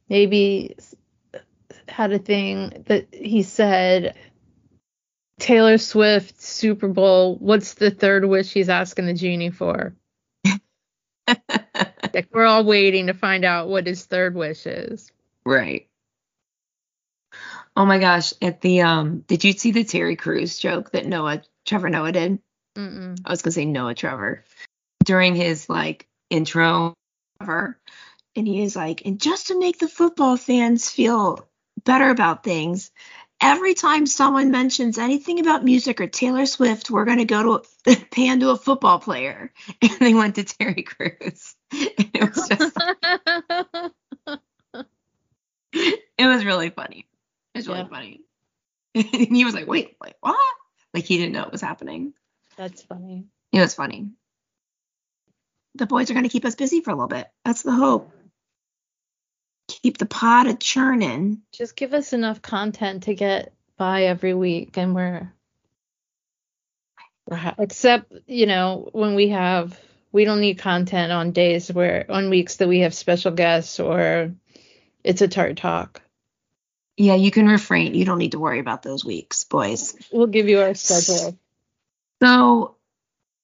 Maybe 0.10 0.76
had 1.88 2.12
a 2.12 2.20
thing 2.20 2.84
that 2.88 3.08
he 3.14 3.44
said 3.44 4.16
Taylor 5.40 5.78
Swift 5.78 6.42
Super 6.42 6.88
Bowl. 6.88 7.36
What's 7.38 7.76
the 7.76 7.92
third 7.92 8.26
wish 8.26 8.52
he's 8.52 8.70
asking 8.70 9.06
the 9.06 9.14
genie 9.14 9.52
for? 9.52 9.96
like 12.14 12.30
we're 12.32 12.46
all 12.46 12.64
waiting 12.64 13.08
to 13.08 13.14
find 13.14 13.46
out 13.46 13.68
what 13.68 13.88
his 13.88 14.06
third 14.06 14.36
wish 14.36 14.66
is. 14.66 15.12
Right. 15.46 15.88
Oh 17.76 17.86
my 17.86 18.00
gosh! 18.00 18.34
At 18.42 18.62
the 18.62 18.82
um, 18.82 19.20
did 19.28 19.44
you 19.44 19.54
see 19.54 19.72
the 19.72 19.84
Terry 19.84 20.16
Crews 20.16 20.58
joke 20.58 20.92
that 20.92 21.06
Noah 21.06 21.44
Trevor 21.66 21.90
Noah 21.90 22.12
did? 22.12 22.40
Mm-mm. 22.76 23.20
I 23.24 23.30
was 23.30 23.42
gonna 23.42 23.52
say 23.52 23.66
Noah 23.66 23.94
Trevor 23.94 24.44
during 25.04 25.36
his 25.36 25.70
like 25.70 26.08
intro, 26.30 26.94
Trevor, 27.38 27.80
and 28.36 28.48
he 28.48 28.62
is 28.62 28.76
like, 28.76 29.06
and 29.06 29.20
just 29.22 29.48
to 29.48 29.60
make 29.60 29.78
the 29.80 29.88
football 29.88 30.38
fans 30.38 30.90
feel 30.90 31.48
better 31.84 32.10
about 32.10 32.44
things, 32.44 32.92
every 33.42 33.74
time 33.74 34.06
someone 34.08 34.52
mentions 34.52 34.98
anything 34.98 35.40
about 35.40 35.64
music 35.64 36.02
or 36.02 36.08
Taylor 36.08 36.46
Swift, 36.46 36.90
we're 36.90 37.06
gonna 37.06 37.26
go 37.26 37.44
to 37.44 37.92
a, 37.92 37.96
pan 38.12 38.40
to 38.42 38.50
a 38.52 38.58
football 38.58 39.00
player, 39.00 39.52
and 39.82 39.92
they 40.00 40.14
went 40.14 40.36
to 40.36 40.44
Terry 40.44 40.84
Crews. 40.84 41.56
And 41.74 42.10
it 42.14 42.36
was 42.36 42.48
just, 42.48 42.78
it 45.74 46.26
was 46.26 46.46
really 46.46 46.70
funny. 46.70 47.06
It 47.54 47.58
was 47.60 47.68
really 47.68 47.80
Yeah. 47.82 47.88
funny. 47.88 48.22
and 48.96 49.36
he 49.36 49.46
was 49.46 49.54
like, 49.54 49.68
wait, 49.68 49.96
like 50.02 50.16
what? 50.22 50.38
Like 50.94 51.04
he 51.06 51.18
didn't 51.18 51.34
know 51.34 51.44
it 51.44 51.52
was 51.52 51.62
happening. 51.62 52.14
That's 52.56 52.82
funny. 52.84 53.26
It 53.52 53.60
was 53.60 53.76
funny. 53.76 54.12
The 55.76 55.86
boys 55.86 56.10
are 56.10 56.14
going 56.14 56.24
to 56.24 56.30
keep 56.30 56.46
us 56.46 56.56
busy 56.56 56.82
for 56.82 56.92
a 56.92 56.96
little 56.96 57.08
bit. 57.08 57.28
That's 57.46 57.62
the 57.64 57.72
hope. 57.74 58.12
Keep 59.84 59.98
the 59.98 60.06
pot 60.06 60.48
a 60.48 60.56
churning. 60.56 61.42
Just 61.54 61.76
give 61.76 61.94
us 61.94 62.14
enough 62.14 62.42
content 62.42 63.04
to 63.04 63.14
get 63.14 63.54
by 63.78 64.06
every 64.06 64.34
week, 64.34 64.78
and 64.78 64.96
we're, 64.96 65.32
we're 67.28 67.38
ha- 67.38 67.56
except 67.60 68.12
you 68.26 68.48
know 68.48 68.90
when 68.92 69.16
we 69.16 69.30
have 69.30 69.80
we 70.12 70.26
don't 70.26 70.42
need 70.42 70.58
content 70.58 71.12
on 71.12 71.32
days 71.32 71.72
where 71.72 72.06
on 72.10 72.30
weeks 72.30 72.56
that 72.56 72.68
we 72.68 72.80
have 72.80 72.94
special 72.94 73.32
guests 73.32 73.80
or 73.80 74.34
it's 75.04 75.22
a 75.22 75.28
tart 75.28 75.58
talk. 75.58 76.02
Yeah, 76.98 77.16
you 77.16 77.30
can 77.30 77.48
refrain. 77.48 77.94
You 77.94 78.06
don't 78.06 78.18
need 78.18 78.32
to 78.32 78.40
worry 78.40 78.60
about 78.60 78.82
those 78.82 79.06
weeks, 79.06 79.44
boys. 79.44 79.96
We'll 80.12 80.28
give 80.28 80.50
you 80.50 80.62
our 80.62 80.74
schedule. 80.74 81.38
So 82.24 82.76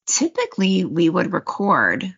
typically 0.06 0.84
we 0.84 1.08
would 1.08 1.32
record 1.32 2.16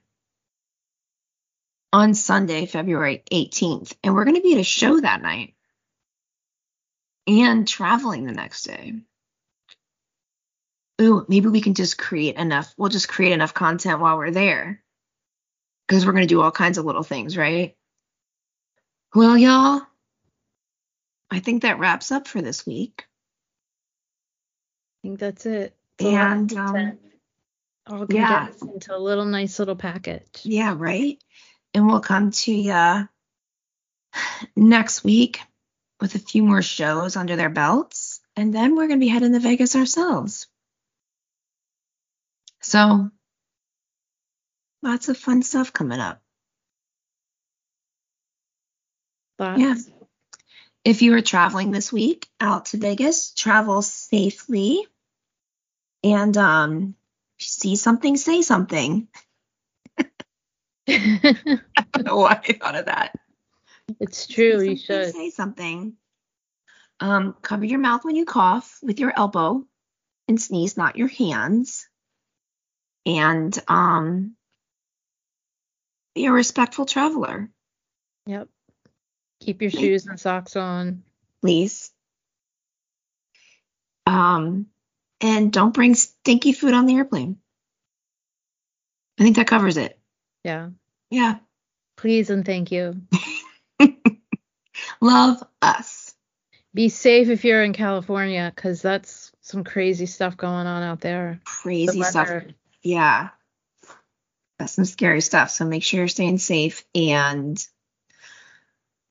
on 1.93 2.15
Sunday, 2.15 2.67
February 2.67 3.23
18th, 3.33 3.95
and 4.03 4.15
we're 4.15 4.25
going 4.25 4.37
to 4.37 4.43
be 4.43 4.55
at 4.55 4.61
a 4.61 4.65
show 4.65 5.01
that 5.01 5.23
night 5.23 5.55
and 7.27 7.67
traveling 7.67 8.27
the 8.27 8.33
next 8.33 8.65
day. 8.65 8.95
Ooh, 11.01 11.27
maybe 11.29 11.49
we 11.49 11.61
can 11.61 11.75
just 11.75 11.99
create 11.99 12.37
enough. 12.37 12.73
We'll 12.79 12.89
just 12.89 13.09
create 13.09 13.33
enough 13.33 13.55
content 13.55 14.01
while 14.01 14.17
we're 14.17 14.31
there 14.31 14.83
because 15.87 16.07
we're 16.07 16.13
going 16.13 16.25
to 16.27 16.35
do 16.35 16.41
all 16.41 16.51
kinds 16.51 16.79
of 16.79 16.85
little 16.85 17.03
things, 17.03 17.37
right? 17.37 17.77
Well, 19.15 19.37
y'all, 19.37 19.83
I 21.31 21.41
think 21.41 21.63
that 21.63 21.79
wraps 21.79 22.13
up 22.13 22.27
for 22.29 22.41
this 22.41 22.67
week. 22.67 23.05
I 25.03 25.09
think 25.09 25.21
that's 25.21 25.47
it. 25.47 25.77
It's 25.99 26.07
a 26.07 26.11
lot 26.11 26.33
of 26.33 26.39
And 26.39 26.53
um, 26.55 26.99
all 27.87 28.07
yeah. 28.11 28.49
into 28.63 28.97
a 28.97 28.99
little 28.99 29.25
nice 29.25 29.59
little 29.59 29.77
package. 29.77 30.41
Yeah, 30.45 30.75
right. 30.77 31.19
And 31.77 31.87
we'll 31.87 32.01
come 32.01 32.31
to 32.31 32.53
you 32.55 33.07
next 34.57 35.05
week 35.05 35.43
with 36.01 36.15
a 36.15 36.19
few 36.19 36.43
more 36.43 36.63
shows 36.63 37.17
under 37.17 37.37
their 37.37 37.51
belts. 37.51 38.23
And 38.35 38.55
then 38.55 38.75
we're 38.75 38.87
going 38.87 38.99
to 38.99 39.05
be 39.05 39.09
heading 39.09 39.35
to 39.35 39.41
Vegas 39.41 39.77
ourselves. 39.77 40.47
So, 42.63 43.11
lots 44.83 45.11
of 45.11 45.19
fun 45.19 45.43
stuff 45.43 45.71
coming 45.71 46.01
up. 46.01 46.23
Lots. 49.39 49.61
Yeah. 49.61 49.75
If 50.83 51.03
you 51.03 51.13
are 51.13 51.21
traveling 51.21 51.73
this 51.73 51.93
week 51.93 52.27
out 52.41 52.65
to 52.67 52.79
Vegas, 52.79 53.35
travel 53.35 53.83
safely. 53.83 54.87
And 56.03 56.35
um, 56.39 56.95
if 57.39 57.45
you 57.45 57.49
see 57.49 57.77
something, 57.77 58.17
say 58.17 58.41
something. 58.41 59.09
I 60.89 61.85
don't 61.93 62.07
know 62.07 62.17
why 62.17 62.41
I 62.49 62.53
thought 62.53 62.77
of 62.77 62.87
that. 62.87 63.15
it's 64.01 64.27
true. 64.27 64.61
You 64.61 64.77
should. 64.77 65.13
say 65.13 65.31
something. 65.31 65.95
Um, 67.01 67.37
cover 67.43 67.65
your 67.65 67.79
mouth 67.79 68.05
when 68.05 68.17
you 68.17 68.25
cough 68.25 68.79
with 68.83 68.99
your 68.99 69.13
elbow 69.15 69.65
and 70.29 70.41
sneeze, 70.41 70.77
not 70.77 70.97
your 70.97 71.09
hands. 71.09 71.89
And 73.05 73.57
um, 73.69 74.35
be 76.15 76.27
a 76.27 76.33
respectful 76.33 76.87
traveler, 76.87 77.51
Yep. 78.27 78.49
Keep 79.41 79.63
your 79.63 79.71
shoes 79.71 80.07
and 80.07 80.19
socks 80.19 80.57
on. 80.57 81.05
please. 81.41 81.93
Um, 84.05 84.67
and 85.21 85.53
don't 85.53 85.75
bring 85.75 85.95
stinky 85.95 86.53
food 86.53 86.75
on 86.75 86.87
the 86.87 86.97
airplane. 86.97 87.39
I 89.19 89.23
think 89.23 89.37
that 89.37 89.47
covers 89.47 89.77
it. 89.77 89.96
Yeah. 90.47 90.69
Yeah. 91.11 91.39
Please 91.97 92.31
and 92.31 92.45
thank 92.47 92.71
you. 92.71 93.03
Love 95.01 95.43
us. 95.61 96.15
Be 96.73 96.89
safe 96.89 97.29
if 97.31 97.45
you're 97.45 97.65
in 97.65 97.73
California, 97.73 98.53
because 98.55 98.81
that's 98.81 99.33
some 99.41 99.65
crazy 99.65 100.07
stuff 100.07 100.37
going 100.37 100.69
on 100.69 100.85
out 100.85 101.01
there. 101.01 101.41
The 101.45 101.51
Crazy 101.51 102.03
stuff. 102.05 102.43
yeah, 102.83 103.31
that's 104.59 104.75
some 104.75 104.85
scary 104.85 105.21
stuff. 105.21 105.51
So 105.51 105.65
make 105.65 105.83
sure 105.83 105.99
you're 105.99 106.09
staying 106.09 106.39
safe. 106.39 106.85
And 106.95 107.61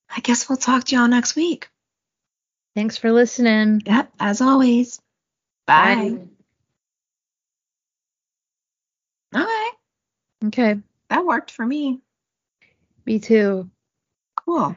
I 0.09 0.21
guess 0.21 0.47
we'll 0.47 0.57
talk 0.57 0.85
to 0.85 0.95
y'all 0.95 1.09
next 1.09 1.35
week. 1.35 1.67
Thanks 2.75 2.95
for 2.97 3.11
listening. 3.11 3.81
Yep, 3.85 4.13
as 4.21 4.39
always. 4.39 5.01
Bye. 5.67 6.17
Okay, 9.35 9.69
Okay. 10.45 10.75
That 11.15 11.25
worked 11.25 11.51
for 11.51 11.65
me. 11.65 12.01
Me 13.05 13.19
too. 13.19 13.69
Cool. 14.35 14.75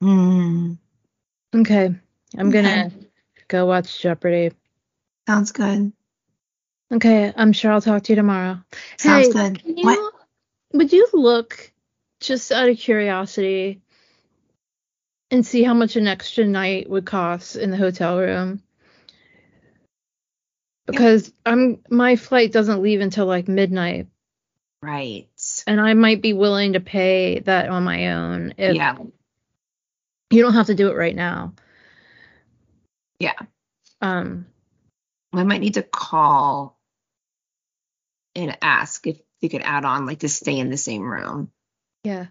Hmm, 0.00 0.72
Okay. 1.54 1.94
I'm 2.36 2.50
gonna 2.50 2.90
go 3.48 3.66
watch 3.66 4.00
Jeopardy. 4.00 4.52
sounds 5.28 5.52
good. 5.52 5.92
Okay. 6.92 7.32
I'm 7.36 7.52
sure 7.52 7.70
I'll 7.70 7.80
talk 7.80 8.02
to 8.04 8.12
you 8.12 8.16
tomorrow. 8.16 8.58
Sounds 8.96 9.26
hey, 9.28 9.32
good. 9.32 9.62
You, 9.64 9.84
What? 9.84 10.14
Would 10.72 10.92
you 10.92 11.06
look 11.12 11.72
just 12.20 12.50
out 12.50 12.68
of 12.68 12.78
curiosity 12.78 13.82
and 15.30 15.46
see 15.46 15.62
how 15.62 15.74
much 15.74 15.96
an 15.96 16.08
extra 16.08 16.44
night 16.44 16.90
would 16.90 17.06
cost 17.06 17.56
in 17.56 17.70
the 17.70 17.76
hotel 17.76 18.18
room. 18.18 18.62
Because 20.90 21.32
I'm 21.44 21.80
my 21.88 22.16
flight 22.16 22.52
doesn't 22.52 22.82
leave 22.82 23.00
until 23.00 23.26
like 23.26 23.48
midnight. 23.48 24.08
Right. 24.82 25.28
And 25.66 25.80
I 25.80 25.94
might 25.94 26.22
be 26.22 26.32
willing 26.32 26.72
to 26.72 26.80
pay 26.80 27.40
that 27.40 27.68
on 27.68 27.84
my 27.84 28.12
own 28.12 28.54
if 28.56 28.74
yeah. 28.74 28.96
you 30.30 30.42
don't 30.42 30.54
have 30.54 30.66
to 30.66 30.74
do 30.74 30.88
it 30.88 30.96
right 30.96 31.14
now. 31.14 31.54
Yeah. 33.18 33.38
Um 34.00 34.46
I 35.32 35.44
might 35.44 35.60
need 35.60 35.74
to 35.74 35.82
call 35.82 36.78
and 38.34 38.56
ask 38.62 39.06
if 39.06 39.20
you 39.40 39.48
could 39.48 39.62
add 39.62 39.84
on 39.84 40.06
like 40.06 40.20
to 40.20 40.28
stay 40.28 40.58
in 40.58 40.70
the 40.70 40.76
same 40.76 41.02
room. 41.02 41.50
Yeah. 42.04 42.26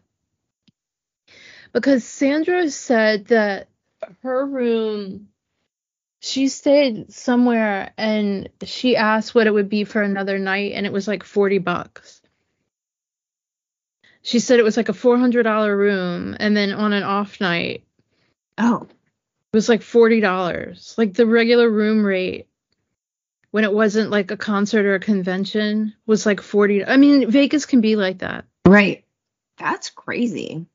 Because 1.71 2.03
Sandra 2.03 2.69
said 2.69 3.27
that 3.27 3.69
her 4.21 4.45
room, 4.45 5.29
she 6.21 6.47
stayed 6.49 7.11
somewhere 7.13 7.93
and 7.97 8.49
she 8.63 8.95
asked 8.95 9.33
what 9.33 9.47
it 9.47 9.53
would 9.53 9.69
be 9.69 9.83
for 9.83 10.01
another 10.01 10.37
night, 10.39 10.73
and 10.73 10.85
it 10.85 10.91
was 10.93 11.07
like 11.07 11.23
40 11.23 11.59
bucks. 11.59 12.21
She 14.21 14.39
said 14.39 14.59
it 14.59 14.63
was 14.63 14.77
like 14.77 14.89
a 14.89 14.93
$400 14.93 15.77
room, 15.77 16.35
and 16.39 16.55
then 16.55 16.71
on 16.73 16.93
an 16.93 17.03
off 17.03 17.39
night, 17.41 17.83
Oh, 18.57 18.81
it 18.83 19.55
was 19.55 19.69
like 19.69 19.79
$40. 19.81 20.97
Like 20.97 21.13
the 21.13 21.25
regular 21.25 21.69
room 21.69 22.05
rate 22.05 22.47
when 23.51 23.63
it 23.63 23.71
wasn't 23.71 24.11
like 24.11 24.31
a 24.31 24.37
concert 24.37 24.85
or 24.85 24.95
a 24.95 24.99
convention 24.99 25.93
was 26.05 26.25
like 26.25 26.41
40. 26.41 26.85
I 26.85 26.97
mean, 26.97 27.31
Vegas 27.31 27.65
can 27.65 27.79
be 27.81 27.95
like 27.95 28.19
that. 28.19 28.45
right. 28.67 29.05
That's 29.57 29.89
crazy. 29.89 30.65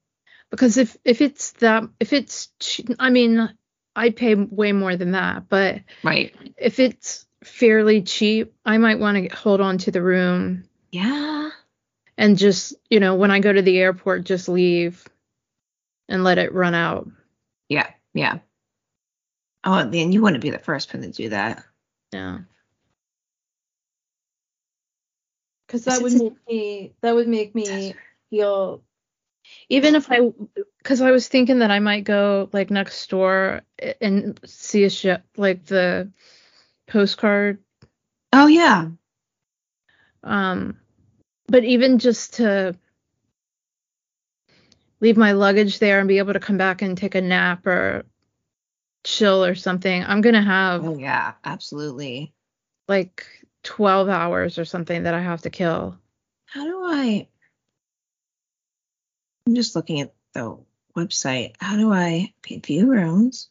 because 0.51 0.77
if 0.79 0.97
if 1.05 1.21
it's 1.21 1.53
that 1.53 1.85
if 2.01 2.13
it's 2.13 2.49
i 2.99 3.11
mean 3.11 3.51
i'd 3.97 4.17
pay 4.17 4.35
way 4.35 4.73
more 4.73 4.97
than 4.97 5.13
that 5.13 5.49
but 5.49 5.81
Right. 6.03 6.35
if 6.57 6.79
it's 6.81 7.27
fairly 7.43 8.03
cheap 8.03 8.55
i 8.65 8.79
might 8.79 8.99
want 8.99 9.17
to 9.31 9.37
hold 9.37 9.61
on 9.61 9.79
to 9.79 9.91
the 9.91 10.03
room 10.03 10.65
Yeah. 10.91 11.51
and 12.17 12.37
just 12.39 12.75
you 12.91 13.01
know 13.01 13.15
when 13.17 13.31
i 13.31 13.41
go 13.41 13.53
to 13.53 13.63
the 13.63 13.79
airport 13.79 14.25
just 14.25 14.49
leave 14.49 15.07
and 16.09 16.25
let 16.25 16.39
it 16.39 16.53
run 16.53 16.75
out 16.75 17.09
Yeah. 17.69 17.89
Yeah. 18.15 18.39
Oh, 19.67 19.89
then 19.89 20.13
you 20.13 20.21
wouldn't 20.23 20.43
be 20.43 20.51
the 20.51 20.59
first 20.59 20.93
one 20.93 21.03
to 21.03 21.11
do 21.11 21.31
that. 21.31 21.65
yeah 22.13 22.39
because 25.67 25.85
that 25.87 26.03
would 26.03 26.13
make 26.13 26.35
me 26.49 26.95
that 27.01 27.15
would 27.15 27.29
make 27.29 27.55
me 27.55 27.95
feel 28.31 28.83
even 29.69 29.95
if 29.95 30.11
i 30.11 30.19
because 30.79 31.01
i 31.01 31.11
was 31.11 31.29
thinking 31.29 31.59
that 31.61 31.71
i 31.71 31.79
might 31.79 32.05
go 32.05 32.49
like 32.53 32.71
next 32.71 33.09
door 33.11 33.63
and 34.01 34.39
see 34.45 34.85
a 34.85 34.91
ship, 34.91 35.23
like 35.37 35.65
the 35.67 36.11
postcard 36.87 37.59
Oh 38.37 38.49
yeah. 38.49 38.89
Um, 40.25 40.81
but 41.47 41.63
even 41.63 42.01
just 42.01 42.35
to 42.35 42.77
leave 45.01 45.17
my 45.17 45.33
luggage 45.33 45.79
there 45.79 46.01
and 46.01 46.09
be 46.09 46.19
able 46.19 46.33
to 46.33 46.41
come 46.41 46.59
back 46.59 46.83
and 46.83 46.99
take 46.99 47.15
a 47.15 47.21
nap 47.21 47.65
or 47.65 48.07
chill 49.05 49.45
or 49.45 49.55
something, 49.55 50.03
I'm 50.03 50.21
gonna 50.21 50.43
have 50.43 50.85
Oh 50.85 50.99
yeah. 50.99 51.35
Absolutely. 51.45 52.35
like 52.89 53.25
12 53.63 54.09
hours 54.09 54.59
or 54.59 54.65
something 54.65 55.05
that 55.05 55.15
I 55.15 55.21
have 55.21 55.43
to 55.43 55.51
kill. 55.51 55.97
How 56.47 56.65
do 56.65 56.83
I? 56.85 57.29
I'm 59.47 59.55
just 59.55 59.77
looking 59.77 60.01
at 60.01 60.15
the 60.33 60.59
website. 60.97 61.55
How 61.61 61.77
do 61.77 61.93
I 61.93 62.33
pay 62.43 62.59
view 62.59 62.91
rooms? 62.91 63.51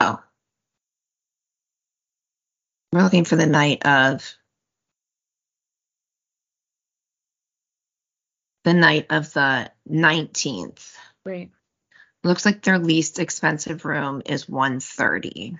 Oh. 0.00 0.22
We're 2.92 3.02
looking 3.02 3.24
for 3.24 3.36
the 3.36 3.46
night 3.46 3.84
of 3.84 4.36
the 8.64 8.74
night 8.74 9.06
of 9.10 9.32
the 9.32 9.72
19th. 9.90 10.94
Right. 11.24 11.50
Looks 12.22 12.44
like 12.44 12.62
their 12.62 12.78
least 12.78 13.18
expensive 13.18 13.84
room 13.84 14.22
is 14.24 14.48
130. 14.48 15.56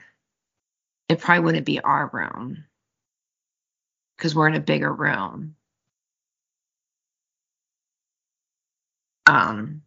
It 1.09 1.19
probably 1.19 1.45
wouldn't 1.45 1.67
be 1.67 1.81
our 1.81 2.09
room 2.13 2.65
because 4.23 4.37
we're 4.37 4.47
in 4.47 4.55
a 4.55 4.61
bigger 4.61 4.93
room. 4.93 5.57
Um, 9.27 9.83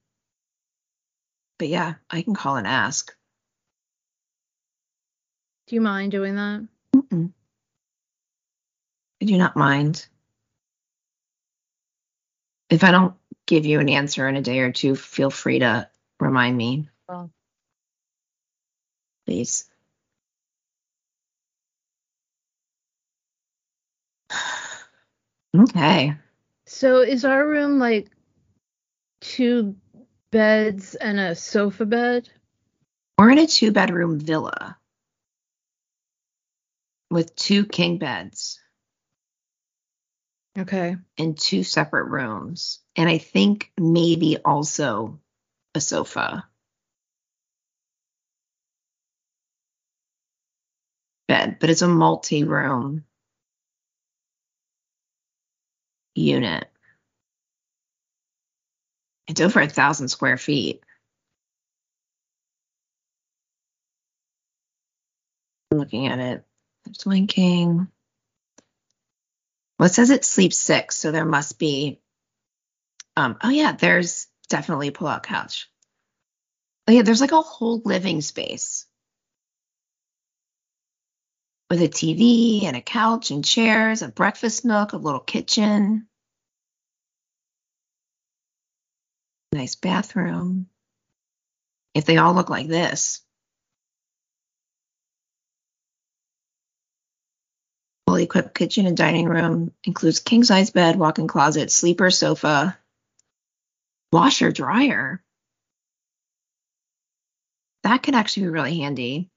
but 1.57 1.69
yeah, 1.69 1.93
I 2.09 2.21
can 2.21 2.35
call 2.35 2.57
and 2.57 2.67
ask. 2.67 3.15
Do 5.67 5.75
you 5.75 5.79
mind 5.79 6.11
doing 6.11 6.35
that? 6.35 6.67
Mm-mm. 6.93 7.31
I 9.21 9.25
do 9.25 9.37
not 9.37 9.55
mind. 9.55 10.05
If 12.69 12.83
I 12.83 12.91
don't 12.91 13.15
give 13.45 13.65
you 13.65 13.79
an 13.79 13.87
answer 13.87 14.27
in 14.27 14.35
a 14.35 14.41
day 14.41 14.59
or 14.59 14.73
two, 14.73 14.97
feel 14.97 15.29
free 15.29 15.59
to 15.59 15.89
remind 16.19 16.57
me, 16.57 16.89
Well, 17.07 17.31
please. 19.25 19.69
Okay. 25.61 26.13
so 26.65 27.01
is 27.01 27.23
our 27.23 27.47
room 27.47 27.79
like 27.79 28.09
two 29.21 29.75
beds 30.31 30.95
and 30.95 31.19
a 31.19 31.35
sofa 31.35 31.85
bed? 31.85 32.29
We're 33.17 33.31
in 33.31 33.39
a 33.39 33.47
two 33.47 33.71
bedroom 33.71 34.19
villa 34.19 34.77
with 37.09 37.35
two 37.35 37.65
king 37.65 37.97
beds 37.97 38.59
Okay. 40.57 40.97
and 41.17 41.37
two 41.37 41.63
separate 41.63 42.05
rooms. 42.09 42.79
And 42.95 43.09
I 43.09 43.17
think 43.17 43.71
maybe 43.77 44.37
also 44.43 45.19
a 45.73 45.81
sofa 45.81 46.45
bed, 51.27 51.57
but 51.59 51.69
it's 51.69 51.81
a 51.81 51.87
multi 51.87 52.43
room 52.43 53.05
unit. 56.15 56.65
It's 59.27 59.41
over 59.41 59.59
a 59.59 59.67
thousand 59.67 60.07
square 60.09 60.37
feet. 60.37 60.83
I'm 65.71 65.79
looking 65.79 66.07
at 66.07 66.19
it. 66.19 66.45
It's 66.87 67.05
one 67.05 67.27
king. 67.27 67.87
Well, 69.77 69.87
it 69.87 69.93
says 69.93 70.09
it 70.09 70.23
sleeps 70.23 70.57
six, 70.57 70.95
so 70.95 71.11
there 71.11 71.25
must 71.25 71.59
be. 71.59 71.99
Um. 73.17 73.37
Oh 73.43 73.49
yeah, 73.49 73.73
there's 73.73 74.27
definitely 74.49 74.89
a 74.89 74.91
pull-out 74.91 75.23
couch. 75.23 75.69
Oh 76.87 76.91
yeah, 76.91 77.01
there's 77.01 77.21
like 77.21 77.31
a 77.31 77.41
whole 77.41 77.81
living 77.83 78.21
space 78.21 78.85
with 81.69 81.81
a 81.81 81.87
TV 81.87 82.63
and 82.63 82.75
a 82.75 82.81
couch 82.81 83.31
and 83.31 83.43
chairs, 83.43 84.01
a 84.01 84.07
breakfast 84.07 84.65
nook, 84.65 84.93
a 84.93 84.97
little 84.97 85.19
kitchen, 85.19 86.07
nice 89.51 89.75
bathroom. 89.75 90.67
If 91.93 92.05
they 92.05 92.17
all 92.17 92.33
look 92.33 92.49
like 92.49 92.67
this, 92.67 93.21
fully 98.07 98.23
equipped 98.23 98.53
kitchen 98.53 98.85
and 98.85 98.95
dining 98.95 99.27
room 99.27 99.71
includes 99.83 100.19
king 100.19 100.43
size 100.43 100.69
bed, 100.69 100.97
walk-in 100.97 101.27
closet, 101.27 101.71
sleeper 101.71 102.11
sofa, 102.11 102.77
washer 104.11 104.51
dryer. 104.51 105.23
That 107.83 108.03
could 108.03 108.15
actually 108.15 108.43
be 108.43 108.49
really 108.49 108.79
handy. 108.79 109.29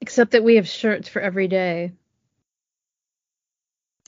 Except 0.00 0.32
that 0.32 0.44
we 0.44 0.56
have 0.56 0.68
shirts 0.68 1.08
for 1.08 1.20
every 1.20 1.48
day. 1.48 1.92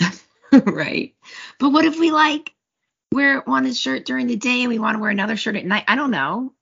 right. 0.53 1.15
But 1.59 1.71
what 1.71 1.85
if 1.85 1.99
we 1.99 2.11
like 2.11 2.55
wear 3.13 3.41
one 3.41 3.73
shirt 3.73 4.05
during 4.05 4.27
the 4.27 4.37
day 4.37 4.61
and 4.61 4.69
we 4.69 4.79
want 4.79 4.97
to 4.97 5.01
wear 5.01 5.11
another 5.11 5.37
shirt 5.37 5.57
at 5.57 5.65
night? 5.65 5.85
I 5.89 5.97
don't 5.97 6.11
know. 6.11 6.53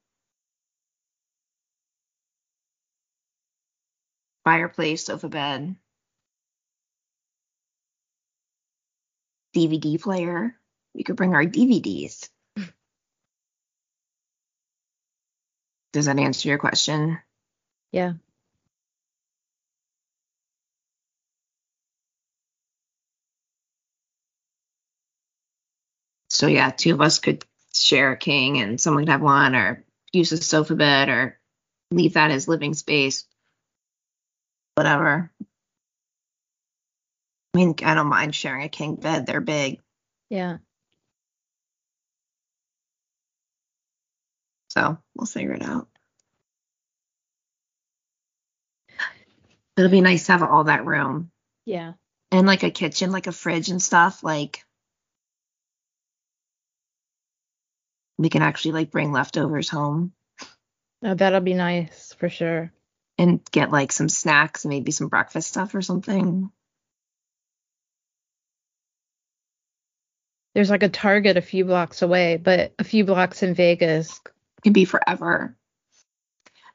Fireplace, 4.45 5.05
sofa 5.05 5.29
bed, 5.29 5.77
DVD 9.55 10.01
player. 10.01 10.57
We 10.95 11.05
could 11.05 11.17
bring 11.17 11.35
our 11.35 11.45
DVDs. 11.45 12.31
Does 15.93 16.07
that 16.07 16.19
answer 16.19 16.49
your 16.49 16.59
question? 16.59 17.19
Yeah. 17.93 18.15
So 26.39 26.47
yeah, 26.47 26.71
two 26.71 26.95
of 26.95 27.01
us 27.01 27.19
could 27.19 27.45
share 27.75 28.13
a 28.13 28.17
king 28.17 28.61
and 28.61 28.81
someone 28.81 29.03
could 29.03 29.11
have 29.11 29.21
one 29.23 29.57
or 29.57 29.85
use 30.13 30.31
a 30.31 30.37
sofa 30.37 30.77
bed 30.77 31.09
or 31.09 31.37
leave 31.91 32.15
that 32.15 32.31
as 32.31 32.47
living 32.47 32.75
space. 32.75 33.25
Whatever. 34.77 35.33
I 37.53 37.59
mean, 37.59 37.75
I 37.85 37.95
don't 37.95 38.07
mind 38.07 38.37
sharing 38.37 38.63
a 38.63 38.69
king 38.69 38.95
bed. 38.95 39.27
They're 39.27 39.41
big. 39.41 39.81
Yeah. 40.31 40.59
So 44.69 44.97
we'll 45.17 45.27
figure 45.27 45.55
it 45.55 45.63
out. 45.63 45.89
It'll 49.77 49.91
be 49.91 50.03
nice 50.03 50.27
to 50.27 50.33
have 50.33 50.45
all 50.45 50.63
that 50.65 50.87
room 50.87 51.33
Yeah. 51.65 51.95
and 52.31 52.47
like 52.47 52.63
a 52.63 52.71
kitchen, 52.71 53.11
like 53.11 53.27
a 53.27 53.33
fridge 53.33 53.71
and 53.71 53.83
stuff. 53.83 54.23
Like 54.23 54.65
we 58.19 58.29
can 58.29 58.43
actually 58.43 58.73
like 58.73 58.91
bring 58.91 59.13
leftovers 59.13 59.69
home 59.69 60.13
Oh, 61.05 61.15
that'll 61.15 61.41
be 61.41 61.55
nice 61.55 62.13
for 62.19 62.29
sure. 62.29 62.73
and 63.17 63.41
get 63.53 63.71
like 63.71 63.93
some 63.93 64.09
snacks 64.09 64.65
and 64.65 64.71
maybe 64.71 64.91
some 64.91 65.07
breakfast 65.09 65.49
stuff 65.49 65.73
or 65.75 65.81
something. 65.83 66.51
There's 70.55 70.71
like 70.71 70.83
a 70.83 70.89
Target 70.89 71.37
a 71.37 71.41
few 71.43 71.65
blocks 71.65 72.03
away, 72.03 72.37
but 72.37 72.75
a 72.79 72.85
few 72.85 73.05
blocks 73.05 73.43
in 73.45 73.55
Vegas. 73.55 74.21
Could 74.65 74.73
be 74.73 74.85
forever. 74.85 75.57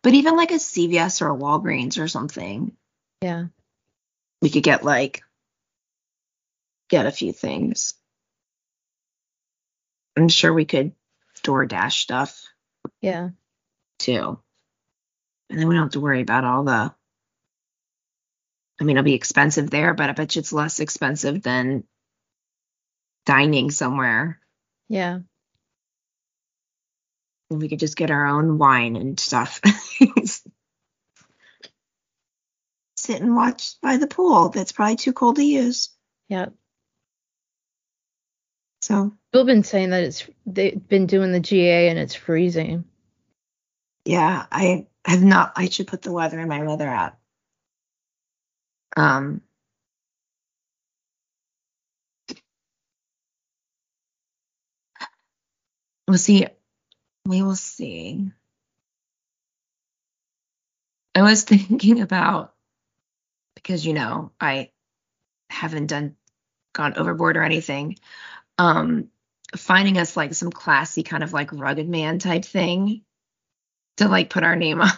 But 0.04 0.14
even 0.14 0.38
like 0.38 0.52
a 0.52 0.56
CVS 0.60 1.22
or 1.22 1.30
a 1.30 1.36
Walgreens 1.38 2.02
or 2.02 2.08
something, 2.08 2.72
Yeah. 3.22 3.48
we 4.41 4.50
could 4.50 4.64
get 4.64 4.86
like 4.86 5.22
get 6.89 7.06
a 7.06 7.12
few 7.12 7.34
things. 7.34 7.94
I'm 10.16 10.30
sure 10.30 10.54
we 10.54 10.66
could 10.66 10.94
DoorDash 11.44 11.94
stuff 11.94 12.44
Yeah. 13.02 13.30
too. 14.00 14.39
And 15.50 15.60
then 15.60 15.68
we 15.68 15.76
don't 15.76 15.84
have 15.84 15.91
to 15.94 16.00
worry 16.00 16.22
about 16.22 16.46
all 16.46 16.64
the 16.64 16.94
I 18.82 18.84
mean, 18.86 18.98
it'll 18.98 19.06
be 19.06 19.14
expensive 19.14 19.70
there, 19.70 19.94
but 19.94 20.10
I 20.10 20.14
bet 20.14 20.36
you 20.36 20.39
it's 20.39 20.52
less 20.52 20.80
expensive 20.80 21.44
than 21.44 21.84
dining 23.26 23.70
somewhere. 23.72 24.39
Yeah. 24.89 25.20
And 27.50 27.62
we 27.62 27.70
could 27.70 27.80
just 27.80 27.96
get 27.96 28.10
our 28.10 28.26
own 28.26 28.58
wine 28.58 28.96
and 28.96 29.20
stuff. 29.20 29.62
Sit 32.98 33.22
and 33.22 33.36
watch 33.36 33.80
by 33.82 33.98
the 33.98 34.08
pool. 34.08 34.50
That's 34.50 34.72
probably 34.72 34.96
too 34.96 35.14
cold 35.14 35.36
to 35.36 35.44
use. 35.44 35.89
Yeah. 36.30 36.48
So 38.84 39.13
People 39.31 39.45
been 39.45 39.63
saying 39.63 39.91
that 39.91 40.03
it's 40.03 40.27
they've 40.45 40.89
been 40.89 41.07
doing 41.07 41.31
the 41.31 41.39
GA 41.39 41.88
and 41.88 41.97
it's 41.97 42.15
freezing. 42.15 42.84
yeah, 44.05 44.45
I 44.51 44.88
have 45.05 45.23
not 45.23 45.53
I 45.55 45.69
should 45.69 45.88
put 45.88 46.01
the 46.01 46.11
weather 46.11 46.39
in 46.39 46.49
my 46.49 46.63
weather 46.63 46.89
app. 46.89 47.17
Um 48.97 49.41
We'll 56.07 56.17
see. 56.17 56.47
We 57.25 57.41
will 57.43 57.55
see. 57.55 58.31
I 61.15 61.21
was 61.23 61.43
thinking 61.45 62.01
about 62.01 62.53
because 63.55 63.86
you 63.86 63.93
know 63.93 64.31
I 64.41 64.71
haven't 65.49 65.88
done 65.88 66.15
gone 66.73 66.95
overboard 66.97 67.38
or 67.38 67.43
anything. 67.43 67.97
Um, 68.58 69.10
finding 69.58 69.97
us 69.97 70.16
like 70.18 70.34
some 70.34 70.51
classy 70.51 71.04
kind 71.04 71.24
of 71.24 71.34
like 71.34 71.51
rugged 71.51 71.88
man 71.89 72.20
type 72.20 72.45
thing 72.45 73.01
to 73.97 74.08
like 74.08 74.30
put 74.30 74.43
our 74.43 74.56
name 74.56 74.82
on 74.82 74.89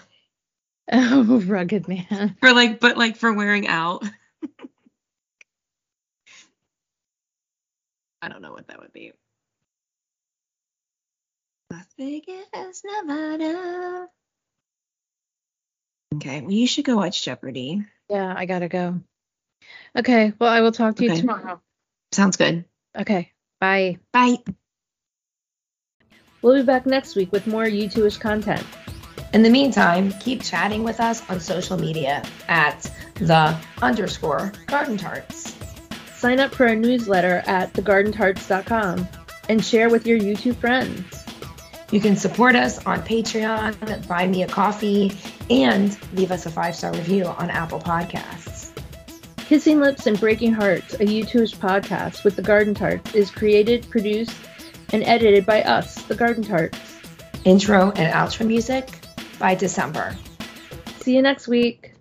Oh, 0.92 1.42
rugged 1.46 1.88
man. 1.88 2.38
for 2.40 2.54
like, 2.54 2.80
but 2.80 2.98
like 2.98 3.18
for 3.18 3.34
wearing 3.34 3.68
out. 3.68 4.04
I 8.22 8.30
don't 8.30 8.42
know 8.42 8.52
what 8.52 8.68
that 8.68 8.80
would 8.80 8.94
be. 8.94 9.12
Las 11.72 11.86
Vegas, 11.98 12.84
Nevada. 12.84 14.08
Okay, 16.16 16.42
well, 16.42 16.52
you 16.52 16.68
should 16.68 16.86
go 16.86 16.96
watch 16.98 17.24
Jeopardy. 17.24 17.84
Yeah, 18.10 18.34
I 18.36 18.46
gotta 18.46 18.68
go. 18.68 19.02
Okay, 19.98 20.34
well, 20.40 20.50
I 20.50 20.62
will 20.62 20.72
talk 20.72 20.96
to 20.98 21.04
you 21.04 21.16
tomorrow. 21.16 21.62
Sounds 22.12 22.38
good. 22.38 22.66
Okay, 22.98 23.32
bye. 23.60 23.98
Bye. 24.12 24.38
We'll 26.42 26.56
be 26.56 26.64
back 26.64 26.86
next 26.86 27.16
week 27.16 27.32
with 27.32 27.48
more 27.48 27.66
U2ish 27.66 28.20
content. 28.20 28.64
In 29.34 29.42
the 29.42 29.50
meantime, 29.50 30.14
keep 30.20 30.44
chatting 30.44 30.84
with 30.84 31.00
us 31.00 31.28
on 31.30 31.40
social 31.40 31.78
media 31.78 32.24
at 32.48 32.90
the 33.16 33.58
underscore 33.82 34.54
garden 34.68 34.98
tarts. 34.98 35.56
Sign 36.14 36.40
up 36.40 36.56
for 36.56 36.68
our 36.68 36.76
newsletter 36.76 37.44
at 37.46 37.74
thegardentarts.com 37.74 39.08
and 39.50 39.64
share 39.64 39.90
with 39.90 40.08
your 40.08 40.20
U2 40.20 40.56
friends. 40.56 41.26
You 41.92 42.00
can 42.00 42.16
support 42.16 42.56
us 42.56 42.84
on 42.86 43.02
Patreon, 43.02 44.08
buy 44.08 44.28
me 44.28 44.44
a 44.44 44.48
coffee, 44.48 45.12
and 45.50 45.98
leave 46.14 46.32
us 46.32 46.46
a 46.46 46.50
five 46.50 46.76
star 46.76 46.92
review 46.94 47.26
on 47.26 47.50
Apple 47.50 47.80
Podcasts. 47.80 48.55
Kissing 49.48 49.80
Lips 49.80 50.08
and 50.08 50.20
Breaking 50.20 50.52
Hearts, 50.52 50.96
a 50.96 51.06
U2ish 51.06 51.58
podcast 51.58 52.24
with 52.24 52.36
the 52.36 52.42
Garden 52.42 52.74
Tarts, 52.74 53.14
is 53.14 53.30
created, 53.30 53.88
produced, 53.92 54.36
and 54.92 55.04
edited 55.04 55.46
by 55.46 55.62
us, 55.62 56.02
the 56.04 56.16
Garden 56.16 56.44
Tarts. 56.44 56.80
Intro 57.44 57.92
and 57.92 58.12
outro 58.12 58.48
music 58.48 58.90
by 59.38 59.54
December. 59.54 60.16
See 60.98 61.16
you 61.16 61.22
next 61.22 61.48
week. 61.48 61.95